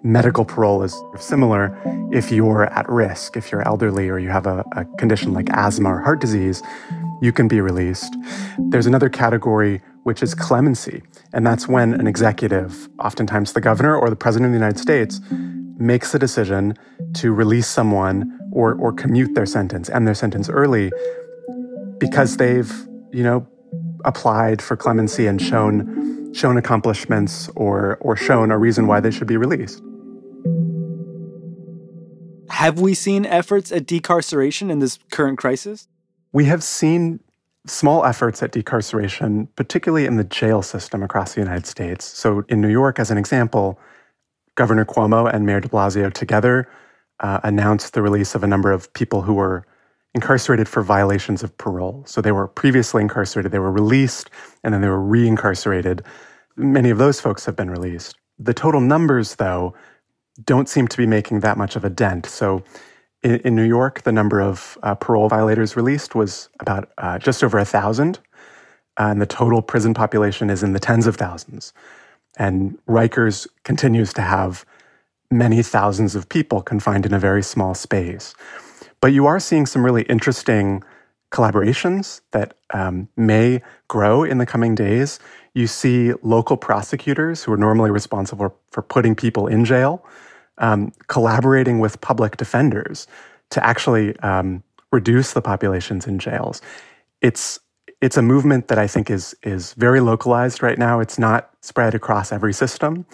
Medical 0.05 0.45
parole 0.45 0.83
is 0.83 0.95
similar 1.19 1.75
if 2.11 2.31
you're 2.31 2.65
at 2.65 2.87
risk, 2.87 3.35
if 3.35 3.51
you're 3.51 3.67
elderly 3.67 4.07
or 4.07 4.19
you 4.19 4.29
have 4.29 4.45
a, 4.45 4.63
a 4.73 4.85
condition 4.99 5.33
like 5.33 5.49
asthma 5.49 5.95
or 5.95 5.99
heart 5.99 6.21
disease, 6.21 6.61
you 7.23 7.31
can 7.31 7.47
be 7.47 7.59
released. 7.59 8.15
There's 8.69 8.85
another 8.85 9.09
category 9.09 9.81
which 10.03 10.21
is 10.21 10.35
clemency, 10.35 11.01
and 11.33 11.43
that's 11.43 11.67
when 11.67 11.95
an 11.95 12.05
executive, 12.05 12.87
oftentimes 12.99 13.53
the 13.53 13.61
governor 13.61 13.97
or 13.97 14.11
the 14.11 14.15
president 14.15 14.49
of 14.49 14.51
the 14.51 14.59
United 14.59 14.79
States, 14.79 15.19
makes 15.79 16.13
a 16.13 16.19
decision 16.19 16.75
to 17.15 17.33
release 17.33 17.65
someone 17.65 18.39
or, 18.51 18.75
or 18.75 18.93
commute 18.93 19.33
their 19.33 19.47
sentence, 19.47 19.89
end 19.89 20.05
their 20.05 20.13
sentence 20.13 20.49
early, 20.49 20.91
because 21.97 22.37
they've, 22.37 22.71
you 23.11 23.23
know, 23.23 23.47
applied 24.05 24.61
for 24.61 24.77
clemency 24.77 25.25
and 25.25 25.41
shown 25.41 26.31
shown 26.31 26.57
accomplishments 26.57 27.49
or 27.55 27.97
or 28.01 28.15
shown 28.15 28.51
a 28.51 28.57
reason 28.57 28.85
why 28.85 28.99
they 28.99 29.09
should 29.09 29.25
be 29.25 29.37
released. 29.37 29.81
Have 32.55 32.79
we 32.79 32.93
seen 32.93 33.25
efforts 33.25 33.69
at 33.73 33.85
decarceration 33.85 34.71
in 34.71 34.79
this 34.79 34.97
current 35.11 35.37
crisis? 35.37 35.89
We 36.31 36.45
have 36.45 36.63
seen 36.63 37.19
small 37.67 38.05
efforts 38.05 38.41
at 38.41 38.53
decarceration, 38.53 39.49
particularly 39.57 40.05
in 40.05 40.15
the 40.15 40.23
jail 40.23 40.61
system 40.61 41.03
across 41.03 41.33
the 41.33 41.41
United 41.41 41.65
States. 41.65 42.05
So, 42.05 42.45
in 42.47 42.61
New 42.61 42.69
York, 42.69 42.97
as 42.97 43.11
an 43.11 43.17
example, 43.17 43.77
Governor 44.55 44.85
Cuomo 44.85 45.29
and 45.29 45.45
Mayor 45.45 45.59
de 45.59 45.67
Blasio 45.67 46.13
together 46.13 46.69
uh, 47.19 47.41
announced 47.43 47.93
the 47.93 48.01
release 48.01 48.35
of 48.35 48.41
a 48.41 48.47
number 48.47 48.71
of 48.71 48.91
people 48.93 49.23
who 49.23 49.33
were 49.33 49.67
incarcerated 50.13 50.69
for 50.69 50.81
violations 50.81 51.43
of 51.43 51.57
parole. 51.57 52.05
So 52.07 52.21
they 52.21 52.31
were 52.31 52.47
previously 52.47 53.01
incarcerated, 53.01 53.51
they 53.51 53.59
were 53.59 53.69
released, 53.69 54.29
and 54.63 54.73
then 54.73 54.79
they 54.79 54.87
were 54.87 55.03
reincarcerated. 55.03 56.05
Many 56.55 56.89
of 56.89 56.99
those 56.99 57.19
folks 57.19 57.43
have 57.47 57.57
been 57.57 57.69
released. 57.69 58.15
The 58.39 58.53
total 58.53 58.79
numbers, 58.79 59.35
though, 59.35 59.73
don't 60.43 60.69
seem 60.69 60.87
to 60.87 60.97
be 60.97 61.05
making 61.07 61.39
that 61.41 61.57
much 61.57 61.75
of 61.75 61.85
a 61.85 61.89
dent. 61.89 62.25
So 62.25 62.63
in, 63.23 63.39
in 63.39 63.55
New 63.55 63.63
York, 63.63 64.03
the 64.03 64.11
number 64.11 64.41
of 64.41 64.77
uh, 64.83 64.95
parole 64.95 65.29
violators 65.29 65.75
released 65.75 66.15
was 66.15 66.49
about 66.59 66.91
uh, 66.97 67.17
just 67.19 67.43
over 67.43 67.57
a 67.57 67.65
thousand, 67.65 68.19
and 68.97 69.21
the 69.21 69.25
total 69.25 69.61
prison 69.61 69.93
population 69.93 70.49
is 70.49 70.63
in 70.63 70.73
the 70.73 70.79
tens 70.79 71.07
of 71.07 71.15
thousands. 71.15 71.73
And 72.37 72.77
Rikers 72.87 73.47
continues 73.63 74.13
to 74.13 74.21
have 74.21 74.65
many 75.31 75.63
thousands 75.63 76.15
of 76.15 76.29
people 76.29 76.61
confined 76.61 77.05
in 77.05 77.13
a 77.13 77.19
very 77.19 77.43
small 77.43 77.73
space. 77.73 78.35
But 79.01 79.13
you 79.13 79.25
are 79.25 79.39
seeing 79.39 79.65
some 79.65 79.83
really 79.83 80.03
interesting 80.03 80.83
collaborations 81.35 82.21
that 82.31 82.55
um, 82.73 83.09
may 83.17 83.61
grow 83.89 84.23
in 84.23 84.37
the 84.37 84.45
coming 84.45 84.73
days. 84.73 85.19
You 85.53 85.67
see 85.67 86.13
local 86.23 86.57
prosecutors 86.57 87.43
who 87.43 87.51
are 87.51 87.57
normally 87.57 87.91
responsible 87.91 88.57
for 88.71 88.81
putting 88.81 89.15
people 89.15 89.47
in 89.47 89.65
jail 89.65 90.05
um, 90.57 90.91
collaborating 91.07 91.79
with 91.79 91.99
public 92.01 92.37
defenders 92.37 93.07
to 93.51 93.65
actually 93.65 94.17
um, 94.19 94.63
reduce 94.91 95.33
the 95.33 95.41
populations 95.41 96.07
in 96.07 96.19
jails. 96.19 96.61
It's 97.21 97.59
it's 98.01 98.17
a 98.17 98.21
movement 98.21 98.67
that 98.67 98.77
I 98.77 98.87
think 98.87 99.09
is 99.09 99.35
is 99.43 99.73
very 99.73 99.99
localized 99.99 100.63
right 100.63 100.77
now. 100.77 100.99
It's 100.99 101.19
not 101.19 101.49
spread 101.61 101.95
across 101.95 102.31
every 102.31 102.53
system, 102.53 103.05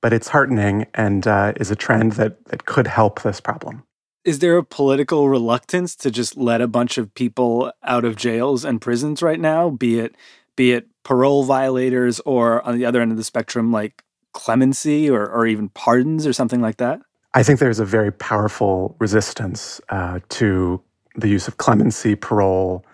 but 0.00 0.12
it's 0.12 0.28
heartening 0.28 0.86
and 0.94 1.26
uh, 1.26 1.52
is 1.56 1.70
a 1.70 1.76
trend 1.76 2.12
that, 2.12 2.44
that 2.46 2.66
could 2.66 2.86
help 2.86 3.22
this 3.22 3.40
problem. 3.40 3.84
Is 4.24 4.38
there 4.38 4.56
a 4.56 4.64
political 4.64 5.28
reluctance 5.28 5.94
to 5.96 6.10
just 6.10 6.36
let 6.36 6.62
a 6.62 6.66
bunch 6.66 6.96
of 6.96 7.14
people 7.14 7.70
out 7.82 8.06
of 8.06 8.16
jails 8.16 8.64
and 8.64 8.80
prisons 8.80 9.22
right 9.22 9.38
now, 9.38 9.68
be 9.68 9.98
it 9.98 10.16
be 10.56 10.72
it 10.72 10.88
parole 11.02 11.44
violators 11.44 12.20
or 12.20 12.62
on 12.66 12.78
the 12.78 12.86
other 12.86 13.02
end 13.02 13.10
of 13.10 13.18
the 13.18 13.24
spectrum, 13.24 13.70
like 13.70 14.02
clemency 14.32 15.10
or, 15.10 15.28
or 15.28 15.46
even 15.46 15.68
pardons 15.70 16.26
or 16.26 16.32
something 16.32 16.62
like 16.62 16.78
that? 16.78 17.00
I 17.34 17.42
think 17.42 17.58
there's 17.58 17.80
a 17.80 17.84
very 17.84 18.12
powerful 18.12 18.96
resistance 18.98 19.80
uh, 19.90 20.20
to 20.30 20.80
the 21.16 21.28
use 21.28 21.46
of 21.46 21.58
clemency, 21.58 22.14
parole, 22.14 22.84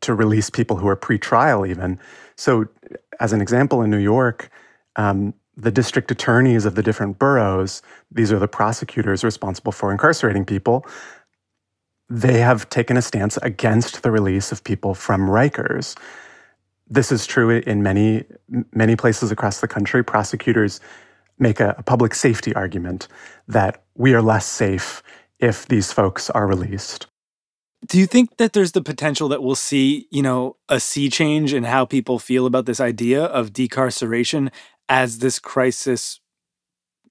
to 0.00 0.14
release 0.14 0.50
people 0.50 0.76
who 0.76 0.88
are 0.88 0.96
pre-trial 0.96 1.66
even. 1.66 2.00
So, 2.36 2.66
as 3.20 3.32
an 3.32 3.40
example, 3.40 3.82
in 3.82 3.90
New 3.90 3.98
York, 3.98 4.50
um, 4.96 5.34
the 5.60 5.70
district 5.70 6.10
attorneys 6.10 6.64
of 6.64 6.74
the 6.74 6.82
different 6.82 7.18
boroughs, 7.18 7.82
these 8.10 8.32
are 8.32 8.38
the 8.38 8.48
prosecutors 8.48 9.22
responsible 9.22 9.72
for 9.72 9.92
incarcerating 9.92 10.44
people, 10.44 10.86
they 12.08 12.40
have 12.40 12.68
taken 12.70 12.96
a 12.96 13.02
stance 13.02 13.36
against 13.38 14.02
the 14.02 14.10
release 14.10 14.50
of 14.50 14.64
people 14.64 14.94
from 14.94 15.28
Rikers. 15.28 15.96
This 16.88 17.12
is 17.12 17.26
true 17.26 17.50
in 17.50 17.82
many, 17.82 18.24
many 18.74 18.96
places 18.96 19.30
across 19.30 19.60
the 19.60 19.68
country. 19.68 20.02
Prosecutors 20.02 20.80
make 21.38 21.60
a, 21.60 21.74
a 21.78 21.82
public 21.82 22.14
safety 22.14 22.52
argument 22.54 23.06
that 23.46 23.84
we 23.94 24.12
are 24.12 24.22
less 24.22 24.46
safe 24.46 25.02
if 25.38 25.66
these 25.68 25.92
folks 25.92 26.30
are 26.30 26.46
released. 26.46 27.06
Do 27.86 27.98
you 27.98 28.06
think 28.06 28.36
that 28.36 28.52
there's 28.52 28.72
the 28.72 28.82
potential 28.82 29.28
that 29.28 29.42
we'll 29.42 29.54
see, 29.54 30.06
you 30.10 30.20
know, 30.20 30.56
a 30.68 30.80
sea 30.80 31.08
change 31.08 31.54
in 31.54 31.64
how 31.64 31.86
people 31.86 32.18
feel 32.18 32.44
about 32.44 32.66
this 32.66 32.80
idea 32.80 33.24
of 33.24 33.52
decarceration 33.52 34.50
as 34.90 35.20
this 35.20 35.38
crisis 35.38 36.20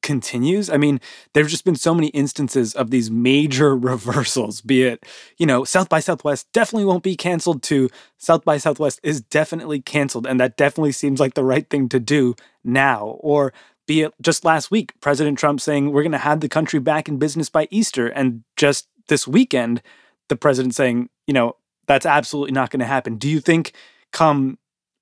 continues. 0.02 0.70
I 0.70 0.78
mean, 0.78 1.00
there's 1.34 1.52
just 1.52 1.65
been 1.65 1.76
so 1.76 1.96
many 1.96 2.08
instances 2.08 2.76
of 2.76 2.92
these 2.92 3.10
major 3.10 3.76
reversals, 3.76 4.62
be 4.62 4.84
it, 4.84 5.06
you 5.38 5.46
know, 5.46 5.63
South 5.63 5.89
by 5.89 6.00
Southwest 6.00 6.48
definitely 6.54 6.86
won't 6.86 7.04
be 7.04 7.15
canceled 7.15 7.63
to 7.63 7.89
South 8.18 8.46
by 8.46 8.58
Southwest 8.58 9.00
is 9.02 9.22
definitely 9.22 9.82
canceled. 9.82 10.28
And 10.28 10.39
that 10.39 10.58
definitely 10.58 10.92
seems 10.92 11.20
like 11.20 11.34
the 11.34 11.44
right 11.44 11.68
thing 11.70 11.89
to 11.89 12.00
do 12.00 12.36
now. 12.63 13.18
Or 13.22 13.54
be 13.88 14.02
it 14.02 14.13
just 14.22 14.46
last 14.46 14.70
week, 14.70 14.94
President 15.02 15.39
Trump 15.39 15.62
saying 15.62 15.92
we're 15.92 16.04
going 16.04 16.12
to 16.12 16.18
have 16.18 16.42
the 16.42 16.50
country 16.50 16.80
back 16.80 17.08
in 17.08 17.18
business 17.18 17.50
by 17.50 17.68
Easter. 17.72 18.08
And 18.08 18.44
just 18.56 18.88
this 19.08 19.28
weekend, 19.28 19.82
the 20.28 20.36
president 20.36 20.76
saying, 20.76 21.10
you 21.28 21.34
know, 21.34 21.56
that's 21.88 22.06
absolutely 22.06 22.52
not 22.52 22.70
going 22.70 22.82
to 22.82 22.86
happen. 22.86 23.15
Do 23.15 23.28
you 23.28 23.39
think 23.39 23.74
come 24.12 24.60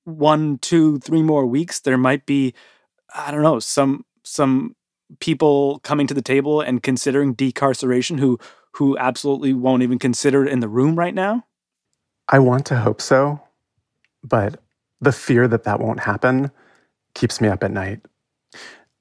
one, 0.07 0.57
two, 0.59 0.99
three 0.99 1.21
more 1.21 1.45
weeks, 1.45 1.81
there 1.81 1.97
might 1.97 2.25
be, 2.25 2.53
I 3.13 3.29
don't 3.31 3.43
know, 3.43 3.59
some 3.59 4.05
some 4.23 4.75
people 5.19 5.79
coming 5.79 6.07
to 6.07 6.13
the 6.13 6.21
table 6.21 6.61
and 6.61 6.81
considering 6.81 7.35
decarceration 7.35 8.19
who 8.19 8.39
who 8.71 8.97
absolutely 8.97 9.53
won't 9.53 9.83
even 9.83 9.99
consider 9.99 10.45
it 10.45 10.51
in 10.51 10.59
the 10.59 10.67
room 10.69 10.95
right 10.95 11.13
now? 11.13 11.45
I 12.29 12.39
want 12.39 12.65
to 12.67 12.77
hope 12.77 13.01
so, 13.01 13.41
but 14.23 14.61
the 15.01 15.11
fear 15.11 15.47
that 15.47 15.63
that 15.63 15.79
won't 15.79 15.99
happen 15.99 16.51
keeps 17.13 17.41
me 17.41 17.47
up 17.47 17.63
at 17.63 17.71
night. 17.71 18.01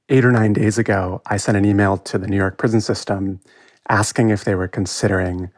Eight 0.09 0.25
or 0.25 0.33
nine 0.33 0.53
days 0.53 0.79
ago, 0.79 1.21
I 1.27 1.37
sent 1.37 1.57
an 1.57 1.65
email 1.65 1.99
to 1.99 2.19
the 2.19 2.27
New 2.27 2.37
York 2.37 2.59
prison 2.59 2.81
system 2.81 3.41
asking 3.89 4.31
if 4.31 4.45
they 4.45 4.55
were 4.55 4.69
considering 4.69 5.51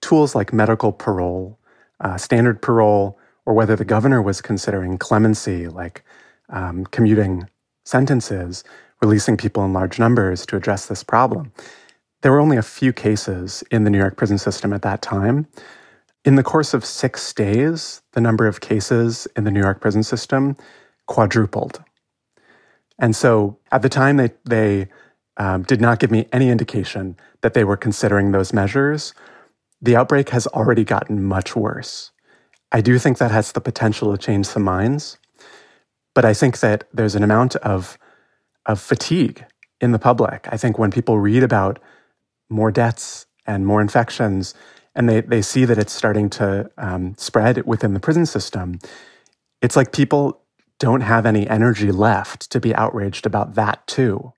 tools 0.00 0.34
like 0.34 0.52
medical 0.52 0.92
parole, 0.92 1.58
uh, 2.00 2.16
standard 2.16 2.60
parole, 2.60 3.18
or 3.46 3.54
whether 3.54 3.76
the 3.76 3.84
governor 3.84 4.20
was 4.20 4.42
considering 4.42 4.98
clemency, 4.98 5.68
like 5.68 6.04
um, 6.50 6.84
commuting 6.86 7.48
sentences, 7.84 8.64
releasing 9.00 9.36
people 9.36 9.64
in 9.64 9.72
large 9.72 9.98
numbers 9.98 10.44
to 10.46 10.56
address 10.56 10.86
this 10.86 11.04
problem. 11.04 11.52
There 12.22 12.32
were 12.32 12.40
only 12.40 12.56
a 12.56 12.62
few 12.62 12.92
cases 12.92 13.62
in 13.70 13.84
the 13.84 13.90
New 13.90 13.98
York 13.98 14.16
prison 14.16 14.38
system 14.38 14.72
at 14.72 14.82
that 14.82 15.00
time. 15.00 15.46
In 16.24 16.34
the 16.34 16.42
course 16.42 16.74
of 16.74 16.84
six 16.84 17.32
days, 17.32 18.02
the 18.12 18.20
number 18.20 18.48
of 18.48 18.60
cases 18.60 19.28
in 19.36 19.44
the 19.44 19.50
New 19.50 19.60
York 19.60 19.80
prison 19.80 20.02
system 20.02 20.56
quadrupled. 21.06 21.84
And 22.98 23.14
so 23.14 23.58
at 23.70 23.82
the 23.82 23.88
time, 23.88 24.16
they, 24.16 24.30
they 24.44 24.88
um, 25.36 25.62
did 25.62 25.80
not 25.80 26.00
give 26.00 26.10
me 26.10 26.26
any 26.32 26.48
indication 26.48 27.16
that 27.42 27.54
they 27.54 27.62
were 27.62 27.76
considering 27.76 28.32
those 28.32 28.52
measures. 28.52 29.14
The 29.80 29.94
outbreak 29.94 30.30
has 30.30 30.46
already 30.48 30.82
gotten 30.82 31.22
much 31.22 31.54
worse. 31.54 32.10
I 32.72 32.80
do 32.80 32.98
think 32.98 33.18
that 33.18 33.30
has 33.30 33.52
the 33.52 33.60
potential 33.60 34.12
to 34.12 34.18
change 34.18 34.46
some 34.46 34.62
minds, 34.62 35.18
but 36.14 36.24
I 36.24 36.34
think 36.34 36.60
that 36.60 36.88
there's 36.92 37.14
an 37.14 37.22
amount 37.22 37.56
of, 37.56 37.98
of 38.66 38.80
fatigue 38.80 39.44
in 39.80 39.92
the 39.92 39.98
public. 39.98 40.48
I 40.50 40.56
think 40.56 40.78
when 40.78 40.90
people 40.90 41.18
read 41.18 41.42
about 41.42 41.78
more 42.48 42.70
deaths 42.70 43.26
and 43.46 43.66
more 43.66 43.80
infections, 43.80 44.54
and 44.94 45.08
they, 45.08 45.20
they 45.20 45.42
see 45.42 45.64
that 45.64 45.78
it's 45.78 45.92
starting 45.92 46.30
to 46.30 46.70
um, 46.78 47.14
spread 47.18 47.66
within 47.66 47.94
the 47.94 48.00
prison 48.00 48.26
system, 48.26 48.78
it's 49.60 49.76
like 49.76 49.92
people 49.92 50.40
don't 50.78 51.02
have 51.02 51.26
any 51.26 51.48
energy 51.48 51.92
left 51.92 52.50
to 52.50 52.60
be 52.60 52.74
outraged 52.74 53.26
about 53.26 53.54
that 53.54 53.86
too. 53.86 54.32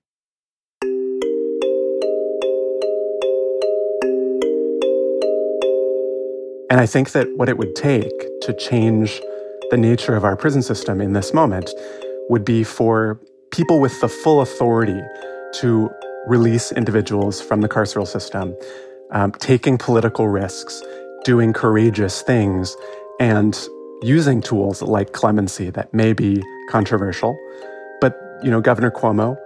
And 6.69 6.79
I 6.79 6.85
think 6.85 7.11
that 7.13 7.27
what 7.35 7.49
it 7.49 7.57
would 7.57 7.75
take 7.75 8.13
to 8.41 8.53
change 8.53 9.19
the 9.71 9.77
nature 9.77 10.15
of 10.15 10.23
our 10.23 10.35
prison 10.35 10.61
system 10.61 11.01
in 11.01 11.13
this 11.13 11.33
moment 11.33 11.71
would 12.29 12.45
be 12.45 12.63
for 12.63 13.19
people 13.51 13.79
with 13.79 13.99
the 14.01 14.07
full 14.07 14.41
authority 14.41 15.01
to 15.55 15.89
release 16.27 16.71
individuals 16.71 17.41
from 17.41 17.61
the 17.61 17.67
carceral 17.67 18.07
system, 18.07 18.55
um, 19.11 19.31
taking 19.31 19.77
political 19.77 20.27
risks, 20.27 20.83
doing 21.23 21.53
courageous 21.53 22.21
things, 22.21 22.75
and 23.19 23.67
using 24.03 24.39
tools 24.39 24.81
like 24.81 25.11
clemency 25.11 25.71
that 25.71 25.91
may 25.91 26.13
be 26.13 26.41
controversial. 26.69 27.37
But, 27.99 28.15
you 28.43 28.51
know, 28.51 28.61
Governor 28.61 28.91
Cuomo, 28.91 29.37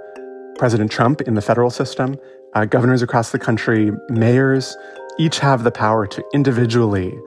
President 0.57 0.91
Trump 0.91 1.21
in 1.21 1.35
the 1.35 1.41
federal 1.41 1.69
system, 1.69 2.17
uh, 2.53 2.65
governors 2.65 3.01
across 3.01 3.31
the 3.31 3.39
country, 3.39 3.91
mayors, 4.09 4.75
each 5.19 5.39
have 5.39 5.63
the 5.63 5.71
power 5.71 6.07
to 6.07 6.23
individually 6.33 7.19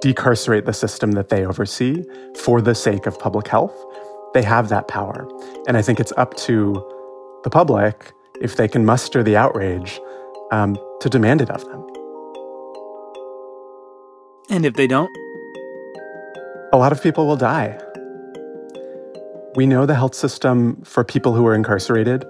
decarcerate 0.00 0.66
the 0.66 0.72
system 0.72 1.12
that 1.12 1.28
they 1.28 1.46
oversee 1.46 2.02
for 2.36 2.60
the 2.60 2.74
sake 2.74 3.06
of 3.06 3.18
public 3.18 3.48
health. 3.48 3.74
They 4.34 4.42
have 4.42 4.68
that 4.68 4.88
power. 4.88 5.28
And 5.66 5.76
I 5.76 5.82
think 5.82 6.00
it's 6.00 6.12
up 6.16 6.34
to 6.38 6.74
the 7.44 7.50
public, 7.50 8.12
if 8.40 8.56
they 8.56 8.68
can 8.68 8.84
muster 8.84 9.22
the 9.22 9.36
outrage, 9.36 10.00
um, 10.50 10.76
to 11.00 11.08
demand 11.08 11.40
it 11.40 11.50
of 11.50 11.64
them. 11.64 11.86
And 14.50 14.66
if 14.66 14.74
they 14.74 14.86
don't? 14.86 15.10
A 16.72 16.78
lot 16.78 16.92
of 16.92 17.02
people 17.02 17.26
will 17.26 17.36
die. 17.36 17.78
We 19.54 19.66
know 19.66 19.86
the 19.86 19.94
health 19.94 20.14
system 20.14 20.82
for 20.82 21.04
people 21.04 21.34
who 21.34 21.46
are 21.46 21.54
incarcerated 21.54 22.24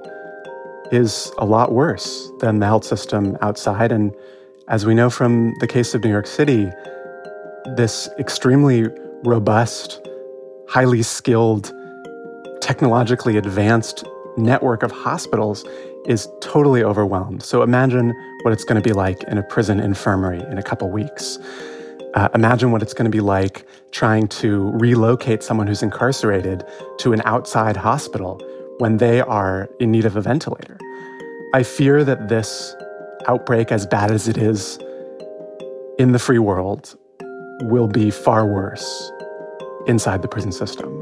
is 0.91 1.33
a 1.39 1.47
lot 1.47 1.73
worse 1.73 2.31
than 2.41 2.59
the 2.59 2.67
health 2.67 2.85
system 2.85 3.39
outside. 3.41 3.93
And 3.93 4.15
as 4.69 4.87
we 4.87 4.95
know 4.95 5.11
from 5.11 5.55
the 5.61 5.67
case 5.67 5.95
of 5.95 6.05
New 6.05 6.11
York 6.11 6.27
City, 6.27 6.71
this 7.77 8.09
extremely 8.19 8.87
robust, 9.25 10.01
highly 10.69 11.03
skilled, 11.03 11.73
technologically 12.61 13.37
advanced 13.37 14.05
network 14.37 14.83
of 14.83 14.91
hospitals 14.91 15.65
is 16.07 16.29
totally 16.41 16.83
overwhelmed. 16.83 17.43
So 17.43 17.63
imagine 17.63 18.15
what 18.43 18.53
it's 18.53 18.65
going 18.65 18.81
to 18.81 18.89
be 18.89 18.95
like 18.95 19.23
in 19.25 19.39
a 19.39 19.43
prison 19.43 19.81
infirmary 19.81 20.41
in 20.51 20.59
a 20.59 20.63
couple 20.63 20.91
weeks. 20.91 21.39
Uh, 22.15 22.29
imagine 22.35 22.71
what 22.71 22.83
it's 22.83 22.95
going 22.95 23.05
to 23.05 23.11
be 23.11 23.21
like 23.21 23.67
trying 23.91 24.29
to 24.29 24.71
relocate 24.73 25.43
someone 25.43 25.67
who's 25.67 25.83
incarcerated 25.83 26.65
to 26.99 27.13
an 27.13 27.23
outside 27.25 27.77
hospital 27.77 28.41
when 28.79 28.99
they 28.99 29.21
are 29.21 29.69
in 29.81 29.91
need 29.91 30.05
of 30.05 30.17
a 30.17 30.21
ventilator. 30.21 30.79
I 31.55 31.63
fear 31.63 32.05
that 32.05 32.29
this 32.29 32.75
outbreak, 33.29 33.73
as 33.73 33.87
bad 33.87 34.11
as 34.11 34.29
it 34.29 34.37
is 34.37 34.79
in 35.99 36.13
the 36.13 36.19
free 36.19 36.39
world, 36.39 36.97
will 37.63 37.89
be 37.89 38.11
far 38.11 38.47
worse 38.47 39.13
inside 39.87 40.23
the 40.23 40.29
prison 40.29 40.53
system. 40.53 41.02